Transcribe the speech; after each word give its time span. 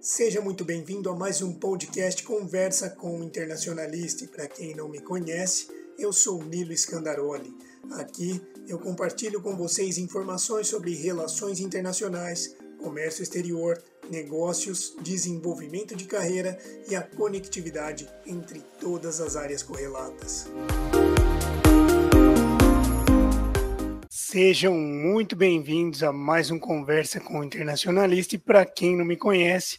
Seja 0.00 0.40
muito 0.40 0.64
bem-vindo 0.64 1.10
a 1.10 1.14
mais 1.14 1.42
um 1.42 1.52
podcast 1.52 2.22
Conversa 2.22 2.88
com 2.88 3.20
o 3.20 3.22
Internacionalista. 3.22 4.26
Para 4.28 4.48
quem 4.48 4.74
não 4.74 4.88
me 4.88 4.98
conhece, 4.98 5.68
eu 5.98 6.10
sou 6.10 6.42
Nilo 6.42 6.74
Scandaroli. 6.74 7.54
Aqui 7.90 8.40
eu 8.66 8.78
compartilho 8.78 9.42
com 9.42 9.54
vocês 9.54 9.98
informações 9.98 10.68
sobre 10.68 10.94
relações 10.94 11.60
internacionais, 11.60 12.56
comércio 12.78 13.22
exterior, 13.22 13.76
negócios, 14.10 14.96
desenvolvimento 15.02 15.94
de 15.94 16.06
carreira 16.06 16.58
e 16.88 16.96
a 16.96 17.02
conectividade 17.02 18.08
entre 18.24 18.60
todas 18.80 19.20
as 19.20 19.36
áreas 19.36 19.62
correlatas. 19.62 20.46
Sejam 24.08 24.72
muito 24.72 25.36
bem-vindos 25.36 26.02
a 26.02 26.10
mais 26.10 26.50
um 26.50 26.58
Conversa 26.58 27.20
com 27.20 27.40
o 27.40 27.44
Internacionalista. 27.44 28.36
E 28.36 28.38
para 28.38 28.64
quem 28.64 28.96
não 28.96 29.04
me 29.04 29.16
conhece, 29.16 29.78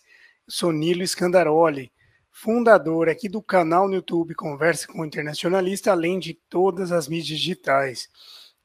sou 0.52 0.72
Nilo 0.73 1.08
Scandaroli, 1.08 1.90
fundador 2.30 3.08
aqui 3.08 3.30
do 3.30 3.41
canal 3.41 3.88
no 3.88 3.96
YouTube 3.96 4.36
Conversa 4.36 4.86
com 4.86 5.00
o 5.00 5.05
Internacionalista, 5.05 5.91
além 5.91 6.20
de 6.20 6.34
todas 6.50 6.91
as 6.91 7.08
mídias 7.08 7.40
digitais. 7.40 8.10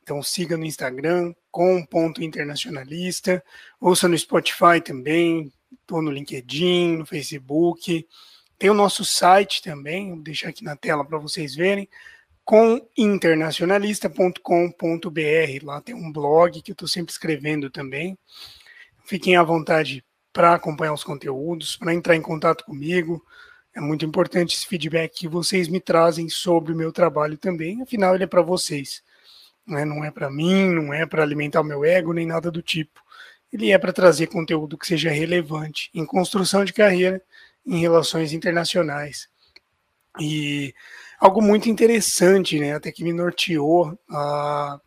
Então 0.02 0.20
siga 0.20 0.56
no 0.56 0.64
Instagram, 0.64 1.32
com.internacionalista, 1.48 3.40
ouça 3.80 4.08
no 4.08 4.18
Spotify 4.18 4.80
também, 4.84 5.52
estou 5.80 6.02
no 6.02 6.10
LinkedIn, 6.10 6.96
no 6.96 7.06
Facebook. 7.06 8.04
Tem 8.58 8.68
o 8.68 8.74
nosso 8.74 9.04
site 9.04 9.62
também, 9.62 10.10
vou 10.10 10.22
deixar 10.22 10.48
aqui 10.48 10.64
na 10.64 10.74
tela 10.74 11.04
para 11.04 11.18
vocês 11.18 11.54
verem, 11.54 11.88
com 12.44 12.84
internacionalista.com.br. 12.96 15.64
Lá 15.64 15.80
tem 15.80 15.94
um 15.94 16.10
blog 16.10 16.60
que 16.62 16.72
eu 16.72 16.74
estou 16.74 16.88
sempre 16.88 17.12
escrevendo 17.12 17.70
também. 17.70 18.18
Fiquem 19.04 19.36
à 19.36 19.44
vontade 19.44 20.04
para 20.36 20.52
acompanhar 20.52 20.92
os 20.92 21.02
conteúdos, 21.02 21.78
para 21.78 21.94
entrar 21.94 22.14
em 22.14 22.20
contato 22.20 22.62
comigo. 22.62 23.24
É 23.74 23.80
muito 23.80 24.04
importante 24.04 24.54
esse 24.54 24.66
feedback 24.66 25.20
que 25.20 25.26
vocês 25.26 25.66
me 25.66 25.80
trazem 25.80 26.28
sobre 26.28 26.74
o 26.74 26.76
meu 26.76 26.92
trabalho 26.92 27.38
também, 27.38 27.80
afinal, 27.80 28.14
ele 28.14 28.24
é 28.24 28.26
para 28.26 28.42
vocês. 28.42 29.02
Né? 29.66 29.86
Não 29.86 30.04
é 30.04 30.10
para 30.10 30.30
mim, 30.30 30.68
não 30.68 30.92
é 30.92 31.06
para 31.06 31.22
alimentar 31.22 31.62
o 31.62 31.64
meu 31.64 31.86
ego, 31.86 32.12
nem 32.12 32.26
nada 32.26 32.50
do 32.50 32.60
tipo. 32.60 33.00
Ele 33.50 33.72
é 33.72 33.78
para 33.78 33.94
trazer 33.94 34.26
conteúdo 34.26 34.76
que 34.76 34.86
seja 34.86 35.08
relevante 35.08 35.88
em 35.94 36.04
construção 36.04 36.66
de 36.66 36.74
carreira, 36.74 37.22
em 37.64 37.80
relações 37.80 38.34
internacionais. 38.34 39.30
E 40.20 40.74
algo 41.18 41.40
muito 41.40 41.70
interessante, 41.70 42.60
né, 42.60 42.74
até 42.74 42.92
que 42.92 43.02
me 43.02 43.12
norteou 43.14 43.98
a 44.10 44.78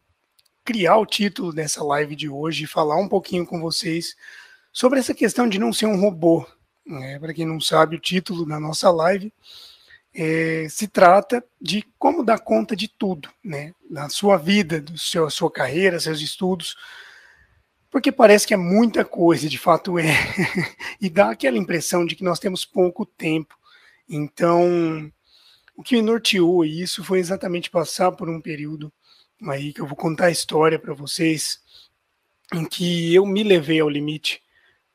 criar 0.63 0.97
o 0.97 1.07
título 1.07 1.51
dessa 1.51 1.83
live 1.83 2.15
de 2.15 2.29
hoje 2.29 2.65
e 2.65 2.67
falar 2.67 2.97
um 2.97 3.09
pouquinho 3.09 3.47
com 3.47 3.59
vocês 3.59 4.15
sobre 4.71 4.99
essa 4.99 5.13
questão 5.13 5.47
de 5.47 5.59
não 5.59 5.73
ser 5.73 5.85
um 5.85 5.99
robô. 5.99 6.45
Né? 6.85 7.19
Para 7.19 7.33
quem 7.33 7.45
não 7.45 7.59
sabe, 7.59 7.95
o 7.95 7.99
título 7.99 8.45
da 8.45 8.59
nossa 8.59 8.89
live 8.91 9.31
é, 10.13 10.67
se 10.69 10.87
trata 10.87 11.43
de 11.61 11.83
como 11.97 12.23
dar 12.23 12.39
conta 12.39 12.75
de 12.75 12.87
tudo, 12.87 13.29
né? 13.43 13.73
na 13.89 14.09
sua 14.09 14.37
vida, 14.37 14.81
do 14.81 14.97
seu, 14.97 15.29
sua 15.29 15.51
carreira, 15.51 15.99
seus 15.99 16.21
estudos, 16.21 16.75
porque 17.89 18.11
parece 18.11 18.45
que 18.45 18.53
é 18.53 18.57
muita 18.57 19.03
coisa, 19.03 19.49
de 19.49 19.57
fato 19.57 19.97
é, 19.97 20.13
e 21.01 21.09
dá 21.09 21.31
aquela 21.31 21.57
impressão 21.57 22.05
de 22.05 22.15
que 22.15 22.23
nós 22.23 22.39
temos 22.39 22.65
pouco 22.65 23.05
tempo. 23.05 23.55
Então, 24.07 25.11
o 25.75 25.83
que 25.83 25.95
me 25.95 26.01
norteou 26.01 26.65
isso 26.65 27.03
foi 27.03 27.19
exatamente 27.19 27.69
passar 27.69 28.11
por 28.11 28.29
um 28.29 28.41
período 28.41 28.91
aí 29.47 29.71
que 29.71 29.81
eu 29.81 29.87
vou 29.87 29.95
contar 29.95 30.25
a 30.25 30.31
história 30.31 30.77
para 30.77 30.93
vocês, 30.93 31.59
em 32.53 32.65
que 32.65 33.13
eu 33.13 33.25
me 33.25 33.43
levei 33.43 33.79
ao 33.79 33.89
limite 33.89 34.41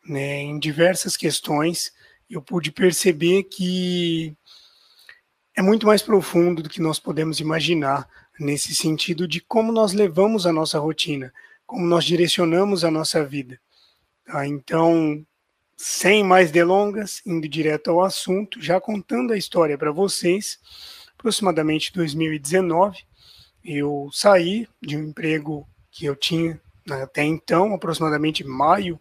né, 0.06 0.40
em 0.42 0.58
diversas 0.58 1.16
questões, 1.16 1.92
eu 2.28 2.42
pude 2.42 2.70
perceber 2.72 3.44
que 3.44 4.36
é 5.56 5.62
muito 5.62 5.86
mais 5.86 6.02
profundo 6.02 6.62
do 6.62 6.68
que 6.68 6.80
nós 6.80 6.98
podemos 6.98 7.40
imaginar, 7.40 8.08
nesse 8.38 8.74
sentido 8.74 9.28
de 9.28 9.40
como 9.40 9.70
nós 9.72 9.92
levamos 9.92 10.46
a 10.46 10.52
nossa 10.52 10.78
rotina, 10.78 11.32
como 11.64 11.86
nós 11.86 12.04
direcionamos 12.04 12.84
a 12.84 12.90
nossa 12.90 13.24
vida. 13.24 13.60
Tá? 14.24 14.46
Então, 14.46 15.24
sem 15.76 16.24
mais 16.24 16.50
delongas, 16.50 17.22
indo 17.24 17.48
direto 17.48 17.90
ao 17.90 18.02
assunto, 18.02 18.60
já 18.60 18.80
contando 18.80 19.32
a 19.32 19.38
história 19.38 19.78
para 19.78 19.92
vocês, 19.92 20.58
aproximadamente 21.16 21.92
2019, 21.92 23.04
eu 23.64 24.08
saí 24.12 24.68
de 24.82 24.96
um 24.96 25.04
emprego 25.04 25.66
que 25.90 26.04
eu 26.04 26.16
tinha 26.16 26.60
até 26.90 27.22
então, 27.22 27.72
aproximadamente 27.72 28.44
maio 28.44 29.00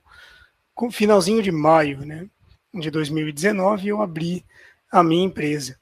finalzinho 0.91 1.41
de 1.41 1.51
maio 1.51 2.05
né, 2.05 2.27
de 2.73 2.89
2019, 2.89 3.87
eu 3.87 4.01
abri 4.01 4.45
a 4.91 5.03
minha 5.03 5.25
empresa. 5.25 5.77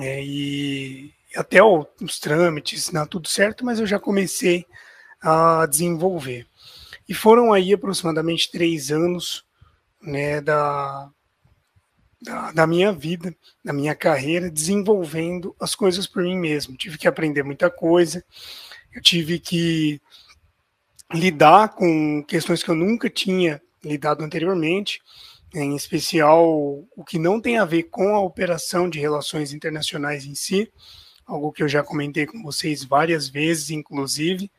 É, 0.00 0.22
e 0.24 1.12
até 1.36 1.62
os 1.62 2.18
trâmites, 2.18 2.90
não, 2.90 3.06
tudo 3.06 3.28
certo, 3.28 3.64
mas 3.64 3.78
eu 3.78 3.86
já 3.86 3.98
comecei 3.98 4.66
a 5.20 5.66
desenvolver. 5.66 6.46
E 7.08 7.14
foram 7.14 7.52
aí 7.52 7.72
aproximadamente 7.72 8.50
três 8.50 8.90
anos 8.90 9.44
né, 10.00 10.40
da, 10.40 11.10
da, 12.20 12.52
da, 12.52 12.66
minha 12.66 12.92
vida, 12.92 13.34
da 13.64 13.72
minha 13.72 13.94
carreira, 13.94 14.50
desenvolvendo 14.50 15.54
as 15.60 15.74
coisas 15.74 16.06
por 16.06 16.22
mim 16.22 16.36
mesmo. 16.36 16.76
Tive 16.76 16.98
que 16.98 17.08
aprender 17.08 17.42
muita 17.42 17.70
coisa, 17.70 18.24
eu 18.94 19.02
tive 19.02 19.38
que 19.38 20.00
lidar 21.12 21.70
com 21.70 22.22
questões 22.24 22.62
que 22.62 22.70
eu 22.70 22.74
nunca 22.74 23.08
tinha 23.10 23.60
lidado 23.84 24.24
anteriormente, 24.24 25.00
em 25.54 25.76
especial 25.76 26.48
o 26.96 27.04
que 27.06 27.18
não 27.18 27.40
tem 27.40 27.58
a 27.58 27.64
ver 27.64 27.84
com 27.84 28.14
a 28.14 28.20
operação 28.20 28.88
de 28.88 28.98
relações 28.98 29.52
internacionais 29.52 30.24
em 30.24 30.34
si, 30.34 30.72
algo 31.26 31.52
que 31.52 31.62
eu 31.62 31.68
já 31.68 31.82
comentei 31.82 32.26
com 32.26 32.42
vocês 32.42 32.84
várias 32.84 33.28
vezes, 33.28 33.70
inclusive, 33.70 34.50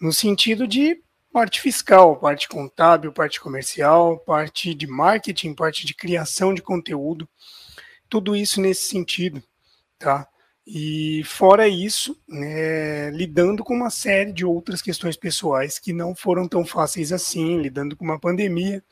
no 0.00 0.12
sentido 0.12 0.66
de 0.66 1.02
parte 1.32 1.60
fiscal, 1.60 2.16
parte 2.16 2.48
contábil, 2.48 3.12
parte 3.12 3.40
comercial, 3.40 4.18
parte 4.20 4.72
de 4.72 4.86
marketing, 4.86 5.52
parte 5.52 5.84
de 5.84 5.92
criação 5.92 6.54
de 6.54 6.62
conteúdo, 6.62 7.28
tudo 8.08 8.36
isso 8.36 8.60
nesse 8.60 8.88
sentido, 8.88 9.42
tá? 9.98 10.28
E 10.66 11.22
fora 11.24 11.68
isso, 11.68 12.18
né, 12.26 13.10
lidando 13.10 13.62
com 13.62 13.74
uma 13.74 13.90
série 13.90 14.32
de 14.32 14.46
outras 14.46 14.80
questões 14.80 15.16
pessoais 15.16 15.78
que 15.78 15.92
não 15.92 16.14
foram 16.14 16.48
tão 16.48 16.64
fáceis 16.64 17.12
assim, 17.12 17.60
lidando 17.60 17.94
com 17.94 18.04
uma 18.04 18.18
pandemia, 18.18 18.82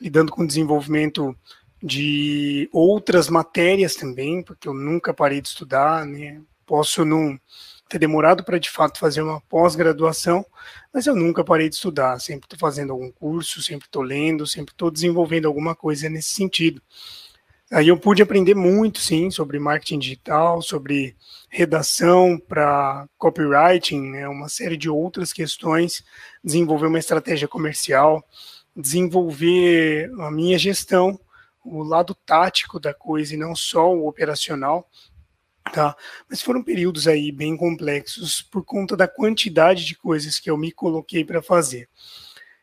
lidando 0.00 0.32
com 0.32 0.42
o 0.42 0.46
desenvolvimento 0.46 1.36
de 1.80 2.68
outras 2.72 3.28
matérias 3.28 3.94
também, 3.94 4.42
porque 4.42 4.66
eu 4.66 4.74
nunca 4.74 5.14
parei 5.14 5.40
de 5.40 5.48
estudar, 5.48 6.04
né? 6.04 6.42
Posso 6.66 7.04
não 7.04 7.38
ter 7.88 8.00
demorado 8.00 8.42
para 8.44 8.58
de 8.58 8.68
fato 8.68 8.98
fazer 8.98 9.22
uma 9.22 9.40
pós-graduação, 9.42 10.44
mas 10.92 11.06
eu 11.06 11.14
nunca 11.14 11.44
parei 11.44 11.68
de 11.68 11.76
estudar, 11.76 12.20
sempre 12.20 12.46
estou 12.46 12.58
fazendo 12.58 12.92
algum 12.92 13.12
curso, 13.12 13.62
sempre 13.62 13.86
estou 13.86 14.02
lendo, 14.02 14.44
sempre 14.44 14.72
estou 14.72 14.90
desenvolvendo 14.90 15.46
alguma 15.46 15.76
coisa 15.76 16.08
nesse 16.08 16.30
sentido. 16.30 16.82
Aí 17.72 17.88
eu 17.88 17.98
pude 17.98 18.22
aprender 18.22 18.54
muito, 18.54 19.00
sim, 19.00 19.28
sobre 19.30 19.58
marketing 19.58 19.98
digital, 19.98 20.62
sobre 20.62 21.16
redação 21.48 22.38
para 22.38 23.08
copywriting, 23.18 24.10
né, 24.10 24.28
uma 24.28 24.48
série 24.48 24.76
de 24.76 24.88
outras 24.88 25.32
questões, 25.32 26.04
desenvolver 26.44 26.86
uma 26.86 26.98
estratégia 26.98 27.48
comercial, 27.48 28.24
desenvolver 28.74 30.10
a 30.20 30.30
minha 30.30 30.56
gestão, 30.58 31.18
o 31.64 31.82
lado 31.82 32.14
tático 32.14 32.78
da 32.78 32.94
coisa 32.94 33.34
e 33.34 33.38
não 33.38 33.56
só 33.56 33.92
o 33.92 34.06
operacional, 34.06 34.88
tá? 35.72 35.96
Mas 36.30 36.40
foram 36.40 36.62
períodos 36.62 37.08
aí 37.08 37.32
bem 37.32 37.56
complexos 37.56 38.42
por 38.42 38.64
conta 38.64 38.96
da 38.96 39.08
quantidade 39.08 39.84
de 39.84 39.96
coisas 39.96 40.38
que 40.38 40.48
eu 40.48 40.56
me 40.56 40.70
coloquei 40.70 41.24
para 41.24 41.42
fazer. 41.42 41.88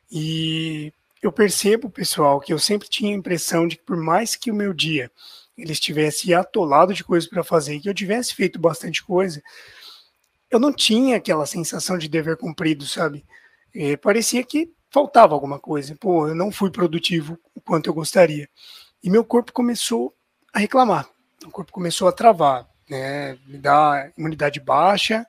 E 0.09 0.93
eu 1.23 1.31
percebo, 1.31 1.89
pessoal, 1.89 2.41
que 2.41 2.51
eu 2.51 2.59
sempre 2.59 2.89
tinha 2.89 3.11
a 3.11 3.17
impressão 3.17 3.65
de 3.65 3.77
que 3.77 3.83
por 3.83 3.95
mais 3.95 4.35
que 4.35 4.51
o 4.51 4.55
meu 4.55 4.73
dia 4.73 5.09
ele 5.57 5.71
estivesse 5.71 6.33
atolado 6.33 6.93
de 6.93 7.01
coisas 7.01 7.29
para 7.29 7.45
fazer, 7.45 7.79
que 7.79 7.87
eu 7.87 7.93
tivesse 7.93 8.35
feito 8.35 8.59
bastante 8.59 9.01
coisa, 9.01 9.41
eu 10.51 10.59
não 10.59 10.73
tinha 10.73 11.15
aquela 11.15 11.45
sensação 11.45 11.97
de 11.97 12.09
dever 12.09 12.35
cumprido, 12.35 12.85
sabe? 12.85 13.25
É, 13.73 13.95
parecia 13.95 14.43
que 14.43 14.69
faltava 14.89 15.33
alguma 15.33 15.57
coisa. 15.57 15.95
Pô, 15.95 16.27
eu 16.27 16.35
não 16.35 16.51
fui 16.51 16.69
produtivo 16.69 17.39
o 17.55 17.61
quanto 17.61 17.89
eu 17.89 17.93
gostaria. 17.93 18.49
E 19.01 19.09
meu 19.09 19.23
corpo 19.23 19.53
começou 19.53 20.13
a 20.53 20.59
reclamar. 20.59 21.09
O 21.45 21.49
corpo 21.49 21.71
começou 21.71 22.09
a 22.09 22.11
travar, 22.11 22.67
né? 22.89 23.37
Me 23.47 23.57
dá 23.57 24.11
imunidade 24.17 24.59
baixa, 24.59 25.25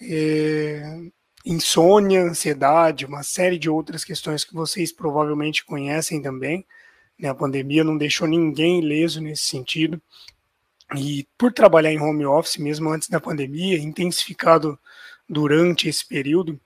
é, 0.00 1.10
insônia, 1.48 2.22
ansiedade, 2.22 3.06
uma 3.06 3.22
série 3.22 3.58
de 3.58 3.70
outras 3.70 4.04
questões 4.04 4.44
que 4.44 4.54
vocês 4.54 4.92
provavelmente 4.92 5.64
conhecem 5.64 6.20
também. 6.20 6.66
Né? 7.18 7.28
A 7.28 7.34
pandemia 7.34 7.82
não 7.82 7.96
deixou 7.96 8.28
ninguém 8.28 8.80
ileso 8.80 9.20
nesse 9.20 9.44
sentido. 9.44 10.00
E 10.94 11.26
por 11.38 11.50
trabalhar 11.52 11.90
em 11.90 12.00
home 12.00 12.26
office, 12.26 12.58
mesmo 12.58 12.90
antes 12.90 13.08
da 13.08 13.18
pandemia, 13.18 13.78
intensificado 13.78 14.78
durante 15.26 15.88
esse 15.88 16.06
período, 16.06 16.60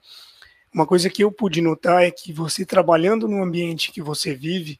uma 0.75 0.87
coisa 0.87 1.09
que 1.09 1.23
eu 1.23 1.31
pude 1.31 1.61
notar 1.61 2.03
é 2.03 2.11
que 2.11 2.33
você 2.33 2.65
trabalhando 2.65 3.29
no 3.29 3.41
ambiente 3.41 3.93
que 3.93 4.03
você 4.03 4.35
vive, 4.35 4.79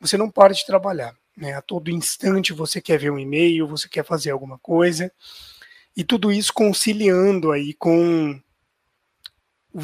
você 0.00 0.16
não 0.16 0.30
para 0.30 0.54
de 0.54 0.64
trabalhar. 0.64 1.14
Né? 1.36 1.52
A 1.52 1.60
todo 1.60 1.90
instante 1.90 2.52
você 2.54 2.80
quer 2.80 2.98
ver 2.98 3.10
um 3.10 3.18
e-mail, 3.18 3.68
você 3.68 3.88
quer 3.88 4.04
fazer 4.04 4.30
alguma 4.30 4.58
coisa, 4.58 5.12
e 5.96 6.02
tudo 6.02 6.32
isso 6.32 6.52
conciliando 6.52 7.52
aí 7.52 7.74
com, 7.74 8.40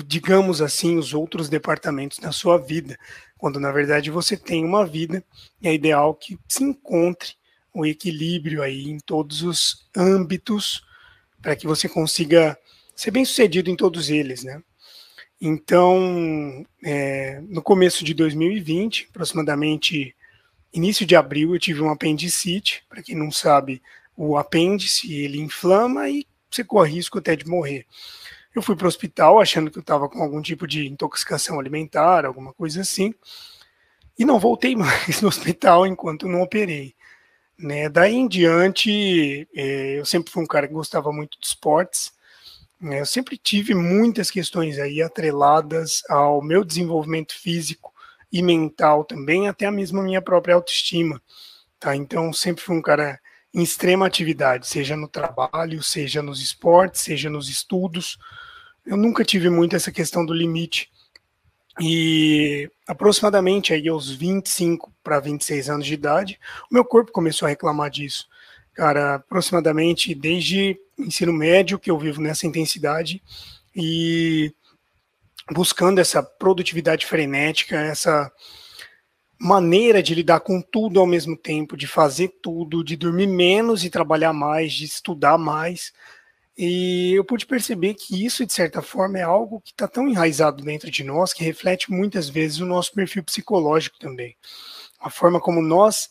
digamos 0.05 0.63
assim, 0.63 0.97
os 0.97 1.13
outros 1.13 1.49
departamentos 1.49 2.19
da 2.19 2.31
sua 2.31 2.57
vida, 2.59 2.99
quando 3.37 3.59
na 3.59 3.73
verdade 3.73 4.11
você 4.11 4.37
tem 4.37 4.65
uma 4.65 4.87
vida 4.87 5.25
e 5.61 5.69
é 5.69 5.75
ideal 5.75 6.15
que 6.15 6.39
se 6.49 6.63
encontre 6.63 7.35
o 7.75 7.85
equilíbrio 7.85 8.63
aí 8.63 8.89
em 8.89 8.99
todos 8.99 9.43
os 9.43 9.89
âmbitos 9.97 10.83
para 11.41 11.57
que 11.57 11.67
você 11.67 11.89
consiga 11.89 12.59
ser 12.95 13.11
bem 13.11 13.25
sucedido 13.25 13.71
em 13.71 13.77
todos 13.77 14.11
eles, 14.11 14.45
né? 14.45 14.63
Então, 15.41 16.67
é, 16.85 17.41
no 17.49 17.63
começo 17.63 18.05
de 18.05 18.13
2020, 18.13 19.09
aproximadamente 19.09 20.15
início 20.73 21.07
de 21.07 21.17
abril, 21.17 21.55
eu 21.55 21.59
tive 21.59 21.81
um 21.81 21.91
apendicite. 21.91 22.85
Para 22.89 23.03
quem 23.03 23.17
não 23.17 23.31
sabe, 23.31 23.81
o 24.15 24.37
apêndice 24.37 25.15
ele 25.15 25.41
inflama 25.41 26.11
e 26.11 26.27
você 26.51 26.63
corre 26.63 26.93
risco 26.93 27.19
até 27.19 27.35
de 27.35 27.49
morrer. 27.49 27.87
Eu 28.55 28.63
fui 28.63 28.75
para 28.75 28.87
o 28.87 28.89
hospital 28.89 29.39
achando 29.39 29.71
que 29.71 29.79
eu 29.79 29.83
estava 29.83 30.09
com 30.09 30.23
algum 30.23 30.43
tipo 30.43 30.67
de 30.67 30.87
intoxicação 30.87 31.59
alimentar, 31.59 32.25
alguma 32.25 32.53
coisa 32.53 32.81
assim, 32.81 33.15
e 34.19 34.25
não 34.25 34.39
voltei 34.39 34.75
mais 34.77 35.21
no 35.21 35.29
hospital 35.29 35.87
enquanto 35.87 36.29
não 36.29 36.43
operei. 36.43 36.95
Né? 37.59 37.89
Daí 37.89 38.15
em 38.15 38.27
diante, 38.27 39.47
é, 39.55 39.99
eu 39.99 40.05
sempre 40.05 40.33
fui 40.33 40.43
um 40.43 40.47
cara 40.47 40.67
que 40.67 40.73
gostava 40.73 41.13
muito 41.13 41.39
de 41.39 41.47
esportes. 41.47 42.13
Né? 42.81 43.01
Eu 43.01 43.07
sempre 43.07 43.37
tive 43.37 43.75
muitas 43.75 44.31
questões 44.31 44.79
aí 44.79 45.03
atreladas 45.03 46.03
ao 46.09 46.43
meu 46.43 46.65
desenvolvimento 46.65 47.39
físico 47.39 47.93
e 48.33 48.43
mental 48.43 49.05
também, 49.05 49.49
até 49.49 49.67
a 49.67 49.71
mesma 49.71 50.03
minha 50.03 50.23
própria 50.23 50.55
autoestima. 50.55 51.21
Tá? 51.79 51.95
Então, 51.95 52.33
sempre 52.33 52.65
fui 52.65 52.77
um 52.77 52.83
cara 52.83 53.21
em 53.53 53.63
extrema 53.63 54.07
atividade, 54.07 54.67
seja 54.67 54.97
no 54.97 55.09
trabalho, 55.09 55.83
seja 55.83 56.23
nos 56.23 56.41
esportes, 56.41 57.01
seja 57.01 57.29
nos 57.29 57.49
estudos. 57.49 58.19
Eu 58.87 58.97
nunca 58.97 59.25
tive 59.25 59.51
muito 59.51 59.75
essa 59.75 59.91
questão 59.91 60.25
do 60.25 60.33
limite. 60.33 60.91
E 61.81 62.71
aproximadamente 62.87 63.73
aí 63.73 63.89
aos 63.89 64.11
25 64.11 64.93
para 65.03 65.21
26 65.21 65.71
anos 65.71 65.87
de 65.87 65.95
idade, 65.95 66.39
o 66.71 66.75
meu 66.75 66.85
corpo 66.85 67.13
começou 67.13 67.47
a 67.47 67.49
reclamar 67.49 67.91
disso. 67.91 68.29
Cara, 68.75 69.17
aproximadamente 69.17 70.15
desde 70.15 70.79
ensino 70.99 71.33
médio 71.33 71.79
que 71.79 71.91
eu 71.91 71.99
vivo 71.99 72.21
nessa 72.21 72.47
intensidade 72.47 73.23
e 73.75 74.55
buscando 75.53 76.01
essa 76.01 76.23
produtividade 76.23 77.07
frenética, 77.07 77.77
essa 77.81 78.31
maneira 79.41 80.03
de 80.03 80.15
lidar 80.15 80.41
com 80.41 80.61
tudo 80.61 81.01
ao 81.01 81.07
mesmo 81.07 81.35
tempo, 81.35 81.75
de 81.75 81.87
fazer 81.87 82.29
tudo, 82.43 82.85
de 82.85 82.95
dormir 82.95 83.27
menos 83.27 83.85
e 83.85 83.91
trabalhar 83.91 84.35
mais, 84.35 84.75
de 84.75 84.85
estudar 84.85 85.39
mais. 85.39 85.93
E 86.59 87.15
eu 87.15 87.25
pude 87.25 87.47
perceber 87.47 87.95
que 87.95 88.23
isso, 88.23 88.45
de 88.45 88.53
certa 88.53 88.83
forma, 88.83 89.19
é 89.19 89.23
algo 89.23 89.63
que 89.63 89.71
está 89.71 89.89
tão 89.89 90.07
enraizado 90.07 90.63
dentro 90.63 90.91
de 90.91 91.03
nós 91.03 91.33
que 91.33 91.43
reflete 91.43 91.91
muitas 91.91 92.29
vezes 92.29 92.61
o 92.61 92.67
nosso 92.67 92.93
perfil 92.93 93.25
psicológico 93.25 93.99
também. 93.99 94.37
A 95.01 95.09
forma 95.09 95.41
como 95.41 95.63
nós 95.63 96.11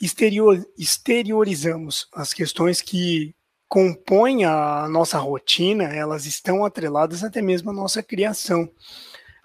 exterior, 0.00 0.66
exteriorizamos 0.78 2.08
as 2.14 2.32
questões 2.32 2.80
que 2.80 3.34
compõem 3.68 4.46
a 4.46 4.88
nossa 4.88 5.18
rotina, 5.18 5.84
elas 5.84 6.24
estão 6.24 6.64
atreladas 6.64 7.22
até 7.22 7.42
mesmo 7.42 7.70
à 7.70 7.72
nossa 7.74 8.02
criação, 8.02 8.70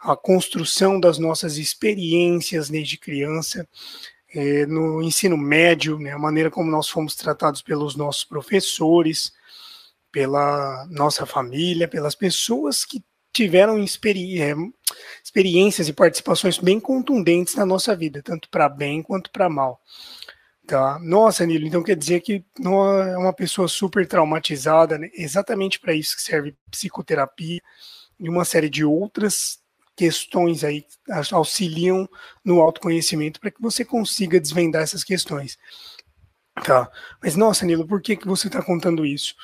à 0.01 0.15
construção 0.15 0.99
das 0.99 1.17
nossas 1.17 1.57
experiências 1.57 2.69
desde 2.69 2.97
criança, 2.97 3.67
é, 4.33 4.65
no 4.65 5.01
ensino 5.01 5.37
médio, 5.37 5.99
né, 5.99 6.11
a 6.11 6.19
maneira 6.19 6.49
como 6.49 6.71
nós 6.71 6.89
fomos 6.89 7.15
tratados 7.15 7.61
pelos 7.61 7.95
nossos 7.95 8.23
professores, 8.23 9.31
pela 10.11 10.85
nossa 10.89 11.25
família, 11.25 11.87
pelas 11.87 12.15
pessoas 12.15 12.83
que 12.83 13.03
tiveram 13.33 13.79
experi 13.79 14.41
é, 14.41 14.53
experiências 15.23 15.87
e 15.87 15.93
participações 15.93 16.57
bem 16.57 16.79
contundentes 16.79 17.55
na 17.55 17.65
nossa 17.65 17.95
vida, 17.95 18.21
tanto 18.21 18.49
para 18.49 18.67
bem 18.67 19.01
quanto 19.01 19.31
para 19.31 19.49
mal. 19.49 19.81
Tá. 20.67 20.99
Nossa, 20.99 21.45
Nilo, 21.45 21.67
então 21.67 21.83
quer 21.83 21.95
dizer 21.95 22.21
que 22.21 22.45
não 22.59 23.01
é 23.01 23.17
uma 23.17 23.33
pessoa 23.33 23.67
super 23.67 24.07
traumatizada, 24.07 24.97
né? 24.97 25.09
exatamente 25.13 25.79
para 25.79 25.93
isso 25.93 26.15
que 26.15 26.21
serve 26.21 26.55
psicoterapia 26.69 27.61
e 28.19 28.29
uma 28.29 28.45
série 28.45 28.69
de 28.69 28.85
outras 28.85 29.60
questões 29.95 30.63
aí 30.63 30.85
auxiliam 31.31 32.07
no 32.43 32.61
autoconhecimento 32.61 33.39
para 33.39 33.51
que 33.51 33.61
você 33.61 33.83
consiga 33.85 34.39
desvendar 34.39 34.81
essas 34.81 35.03
questões. 35.03 35.57
Tá. 36.63 36.89
Mas 37.21 37.35
nossa, 37.35 37.65
Nilo, 37.65 37.87
por 37.87 38.01
que, 38.01 38.15
que 38.15 38.27
você 38.27 38.47
está 38.47 38.61
contando 38.61 39.05
isso? 39.05 39.35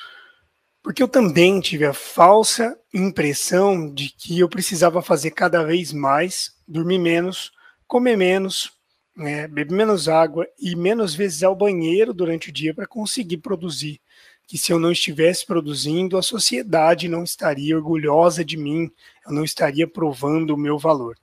Porque 0.82 1.02
eu 1.02 1.08
também 1.08 1.60
tive 1.60 1.84
a 1.84 1.92
falsa 1.92 2.78
impressão 2.94 3.92
de 3.92 4.10
que 4.10 4.38
eu 4.38 4.48
precisava 4.48 5.02
fazer 5.02 5.32
cada 5.32 5.62
vez 5.62 5.92
mais, 5.92 6.52
dormir 6.66 6.98
menos, 6.98 7.52
comer 7.86 8.16
menos, 8.16 8.72
né, 9.16 9.48
beber 9.48 9.74
menos 9.74 10.08
água 10.08 10.46
e 10.58 10.76
menos 10.76 11.14
vezes 11.14 11.42
ao 11.42 11.56
banheiro 11.56 12.14
durante 12.14 12.50
o 12.50 12.52
dia 12.52 12.72
para 12.72 12.86
conseguir 12.86 13.38
produzir. 13.38 14.00
Que 14.48 14.58
se 14.58 14.72
eu 14.72 14.80
não 14.80 14.90
estivesse 14.90 15.46
produzindo, 15.46 16.18
a 16.18 16.22
sociedade 16.22 17.06
não 17.06 17.22
estaria 17.22 17.76
orgulhosa 17.76 18.44
de 18.44 18.56
mim, 18.56 18.90
eu 19.24 19.32
não 19.32 19.44
estaria 19.44 19.86
provando 19.86 20.50
o 20.54 20.56
meu 20.56 20.76
valor. 20.76 21.16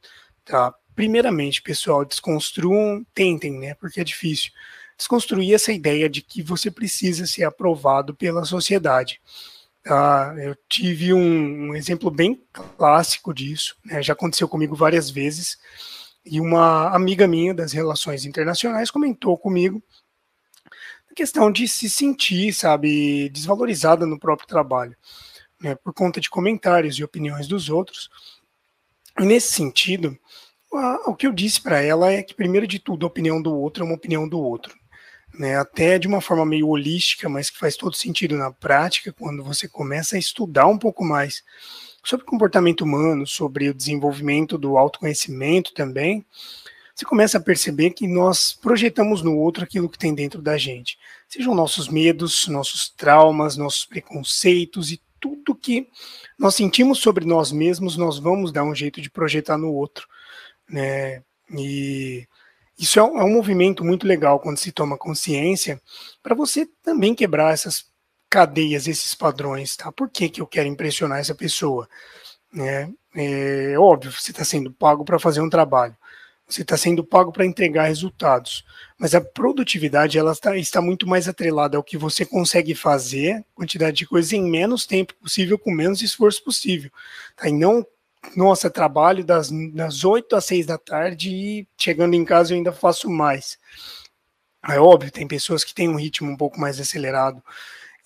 Tá? 0.46 0.74
Primeiramente, 0.96 1.62
pessoal, 1.62 2.06
desconstruam, 2.06 3.06
tentem, 3.14 3.60
né? 3.60 3.74
Porque 3.74 4.00
é 4.00 4.04
difícil. 4.04 4.52
Desconstruir 4.96 5.54
essa 5.54 5.74
ideia 5.74 6.08
de 6.08 6.22
que 6.22 6.42
você 6.42 6.72
precisa 6.72 7.26
ser 7.26 7.44
aprovado 7.44 8.16
pela 8.16 8.46
sociedade. 8.46 9.20
Tá? 9.84 10.34
Eu 10.38 10.56
tive 10.70 11.14
um, 11.14 11.72
um 11.72 11.76
exemplo 11.76 12.10
bem 12.10 12.42
clássico 12.78 13.34
disso, 13.34 13.76
né? 13.84 14.02
já 14.02 14.14
aconteceu 14.14 14.48
comigo 14.48 14.76
várias 14.76 15.10
vezes 15.10 15.58
e 16.26 16.42
uma 16.42 16.90
amiga 16.90 17.28
minha 17.28 17.54
das 17.54 17.72
relações 17.72 18.26
internacionais 18.26 18.90
comentou 18.90 19.38
comigo 19.38 19.84
questão 21.16 21.50
de 21.50 21.68
se 21.68 21.90
sentir, 21.90 22.54
sabe, 22.54 23.30
desvalorizada 23.30 24.06
no 24.06 24.20
próprio 24.20 24.48
trabalho, 24.48 24.96
né, 25.62 25.74
por 25.76 25.94
conta 25.94 26.20
de 26.20 26.30
comentários 26.30 26.96
e 26.96 27.04
opiniões 27.04 27.48
dos 27.48 27.70
outros. 27.70 28.10
E 29.20 29.24
nesse 29.24 29.54
sentido, 29.54 30.18
a, 30.74 31.10
o 31.10 31.16
que 31.16 31.26
eu 31.26 31.32
disse 31.32 31.62
para 31.62 31.82
ela 31.82 32.12
é 32.12 32.22
que, 32.22 32.36
primeiro 32.36 32.68
de 32.68 32.80
tudo, 32.80 33.06
a 33.06 33.08
opinião 33.08 33.42
do 33.42 33.56
outro 33.56 33.84
é 33.84 33.86
uma 33.86 33.96
opinião 33.96 34.28
do 34.28 34.40
outro. 34.40 34.76
Né, 35.38 35.58
até 35.58 36.00
de 36.00 36.08
uma 36.08 36.22
forma 36.22 36.46
meio 36.46 36.70
holística, 36.70 37.28
mas 37.28 37.50
que 37.50 37.58
faz 37.58 37.76
todo 37.76 37.94
sentido 37.94 38.38
na 38.38 38.54
prática, 38.54 39.12
quando 39.12 39.44
você 39.44 39.68
começa 39.68 40.16
a 40.16 40.20
estudar 40.20 40.66
um 40.66 40.78
pouco 40.78 41.04
mais 41.04 41.44
sobre 42.02 42.26
comportamento 42.26 42.86
humano, 42.86 43.28
sobre 43.28 43.68
o 43.68 43.74
desenvolvimento 43.74 44.58
do 44.58 44.78
autoconhecimento 44.78 45.74
também, 45.74 46.26
você 46.96 47.04
começa 47.04 47.38
a 47.38 47.42
perceber 47.42 47.92
que 47.92 48.08
nós 48.08 48.54
projetamos 48.54 49.22
no 49.22 49.38
outro 49.38 49.66
aquilo 49.66 49.90
que 49.90 49.98
tem 49.98 50.16
dentro 50.16 50.42
da 50.42 50.58
gente. 50.58 50.98
Sejam 51.28 51.54
nossos 51.54 51.90
medos, 51.90 52.48
nossos 52.48 52.90
traumas, 52.90 53.58
nossos 53.58 53.86
preconceitos 53.86 54.92
e 54.92 55.02
tudo 55.20 55.54
que 55.54 55.90
nós 56.40 56.56
sentimos 56.56 57.00
sobre 57.00 57.26
nós 57.26 57.52
mesmos, 57.52 57.98
nós 57.98 58.18
vamos 58.18 58.52
dar 58.52 58.64
um 58.64 58.74
jeito 58.74 59.02
de 59.02 59.10
projetar 59.10 59.58
no 59.58 59.74
outro. 59.74 60.08
Né? 60.70 61.22
E 61.52 62.26
isso 62.80 62.98
é 62.98 63.04
um, 63.04 63.20
é 63.20 63.30
movimento 63.30 63.84
muito 63.84 64.08
legal 64.08 64.40
quando 64.40 64.58
se 64.58 64.72
toma 64.72 64.98
consciência 64.98 65.82
para 66.24 66.34
você 66.34 66.66
também 66.82 67.14
quebrar 67.14 67.54
essas 67.54 67.86
cadeias 68.30 68.88
esses 68.88 69.16
padrões, 69.16 69.76
tá? 69.76 69.92
Por 69.92 70.10
que, 70.10 70.28
que 70.30 70.42
eu 70.42 70.48
quero 70.48 70.68
impressionar 70.68 71.20
essa 71.20 71.36
pessoa? 71.36 71.88
É, 72.58 72.88
é 73.16 73.80
óbvio, 73.80 74.12
você 74.12 74.32
está 74.32 74.44
sendo 74.44 74.72
pago 74.72 75.06
para 75.06 75.20
fazer 75.20 75.42
um 75.42 75.50
trabalho, 75.50 75.96
você 76.48 76.62
está 76.62 76.78
sendo 76.78 77.04
pago 77.04 77.32
para 77.32 77.46
entregar 77.46 77.86
resultados, 77.86 78.64
mas 78.98 79.16
a 79.16 79.22
produtividade 79.22 80.18
ela 80.18 80.32
está, 80.32 80.56
está 80.58 80.80
muito 80.82 81.08
mais 81.08 81.28
atrelada 81.28 81.76
ao 81.76 81.84
que 81.84 81.98
você 81.98 82.26
consegue 82.26 82.76
fazer, 82.76 83.44
quantidade 83.56 83.98
de 83.98 84.06
coisas 84.06 84.32
em 84.32 84.44
menos 84.44 84.86
tempo 84.86 85.16
possível, 85.16 85.58
com 85.58 85.72
menos 85.72 86.02
esforço 86.02 86.44
possível, 86.44 86.92
tá? 87.36 87.50
E 87.50 87.52
não 87.52 87.86
nossa, 88.36 88.72
trabalho 88.72 89.24
das, 89.24 89.52
das 89.72 90.04
8 90.04 90.36
às 90.36 90.46
6 90.46 90.66
da 90.66 90.80
tarde 90.80 91.30
e 91.30 91.68
chegando 91.78 92.16
em 92.16 92.26
casa 92.26 92.54
eu 92.54 92.58
ainda 92.58 92.72
faço 92.72 93.08
mais. 93.08 93.60
É 94.68 94.80
óbvio, 94.80 95.12
tem 95.12 95.28
pessoas 95.28 95.64
que 95.64 95.76
têm 95.76 95.88
um 95.88 95.96
ritmo 95.96 96.32
um 96.32 96.36
pouco 96.36 96.60
mais 96.60 96.80
acelerado, 96.80 97.42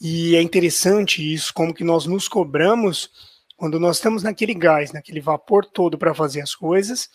e 0.01 0.35
é 0.35 0.41
interessante 0.41 1.33
isso, 1.33 1.53
como 1.53 1.73
que 1.73 1.83
nós 1.83 2.05
nos 2.05 2.27
cobramos 2.27 3.38
quando 3.59 3.77
nós 3.77 3.97
estamos 3.97 4.23
naquele 4.23 4.53
gás, 4.53 4.93
naquele 4.93 5.19
vapor 5.19 5.65
todo 5.65 5.97
para 5.97 6.15
fazer 6.15 6.39
as 6.39 6.55
coisas, 6.55 7.09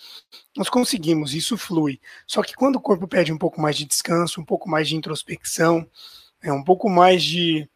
nós 0.55 0.69
conseguimos, 0.69 1.33
isso 1.33 1.57
flui. 1.57 1.99
Só 2.27 2.43
que 2.43 2.55
quando 2.55 2.77
o 2.77 2.81
corpo 2.83 3.09
pede 3.09 3.33
um 3.33 3.39
pouco 3.39 3.63
mais 3.63 3.77
de 3.79 3.87
descanso, 3.87 4.43
um 4.43 4.45
pouco 4.45 4.69
mais 4.69 4.87
de 4.87 4.95
introspecção, 4.95 5.89
é 6.43 6.53
um 6.53 6.63
pouco 6.63 6.91
mais 6.91 7.25
de 7.25 7.67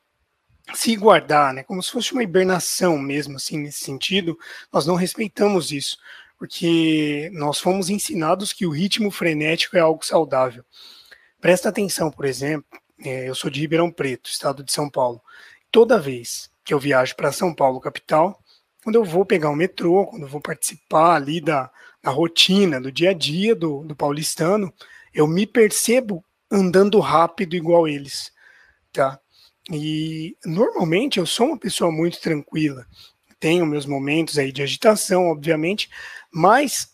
se 0.75 0.94
guardar, 0.96 1.54
né, 1.54 1.62
como 1.62 1.82
se 1.82 1.90
fosse 1.90 2.12
uma 2.12 2.22
hibernação 2.22 2.98
mesmo, 2.98 3.37
assim, 3.37 3.56
nesse 3.56 3.82
sentido, 3.82 4.38
nós 4.70 4.87
não 4.87 4.96
respeitamos 4.96 5.72
isso. 5.72 5.96
porque 6.38 7.30
nós 7.32 7.58
fomos 7.58 7.88
ensinados 7.90 8.52
que 8.52 8.66
o 8.66 8.70
ritmo 8.70 9.10
frenético 9.10 9.76
é 9.76 9.80
algo 9.80 10.04
saudável. 10.04 10.62
Presta 11.40 11.70
atenção, 11.70 12.10
por 12.10 12.26
exemplo, 12.26 12.68
é, 13.02 13.28
eu 13.28 13.34
sou 13.34 13.50
de 13.50 13.60
Ribeirão 13.60 13.90
Preto, 13.90 14.30
estado 14.30 14.62
de 14.62 14.72
São 14.72 14.90
Paulo. 14.90 15.20
Toda 15.72 15.98
vez 15.98 16.50
que 16.64 16.75
eu 16.75 16.78
viajo 16.78 17.16
para 17.16 17.32
São 17.32 17.54
Paulo, 17.54 17.80
capital, 17.80 18.38
quando 18.88 18.95
eu 18.95 19.04
vou 19.04 19.23
pegar 19.23 19.50
o 19.50 19.54
metrô, 19.54 20.07
quando 20.07 20.23
eu 20.23 20.28
vou 20.28 20.40
participar 20.40 21.16
ali 21.16 21.42
da, 21.42 21.71
da 22.02 22.11
rotina, 22.11 22.80
do 22.80 22.90
dia 22.90 23.11
a 23.11 23.12
dia 23.12 23.54
do, 23.54 23.85
do 23.85 23.95
paulistano, 23.95 24.73
eu 25.12 25.26
me 25.26 25.47
percebo 25.47 26.25
andando 26.50 26.99
rápido 26.99 27.54
igual 27.54 27.87
eles, 27.87 28.33
tá? 28.90 29.21
E 29.71 30.35
normalmente 30.42 31.18
eu 31.18 31.26
sou 31.26 31.49
uma 31.49 31.59
pessoa 31.59 31.92
muito 31.92 32.18
tranquila, 32.18 32.87
tenho 33.38 33.66
meus 33.66 33.85
momentos 33.85 34.38
aí 34.38 34.50
de 34.50 34.62
agitação, 34.62 35.26
obviamente, 35.26 35.90
mas 36.33 36.88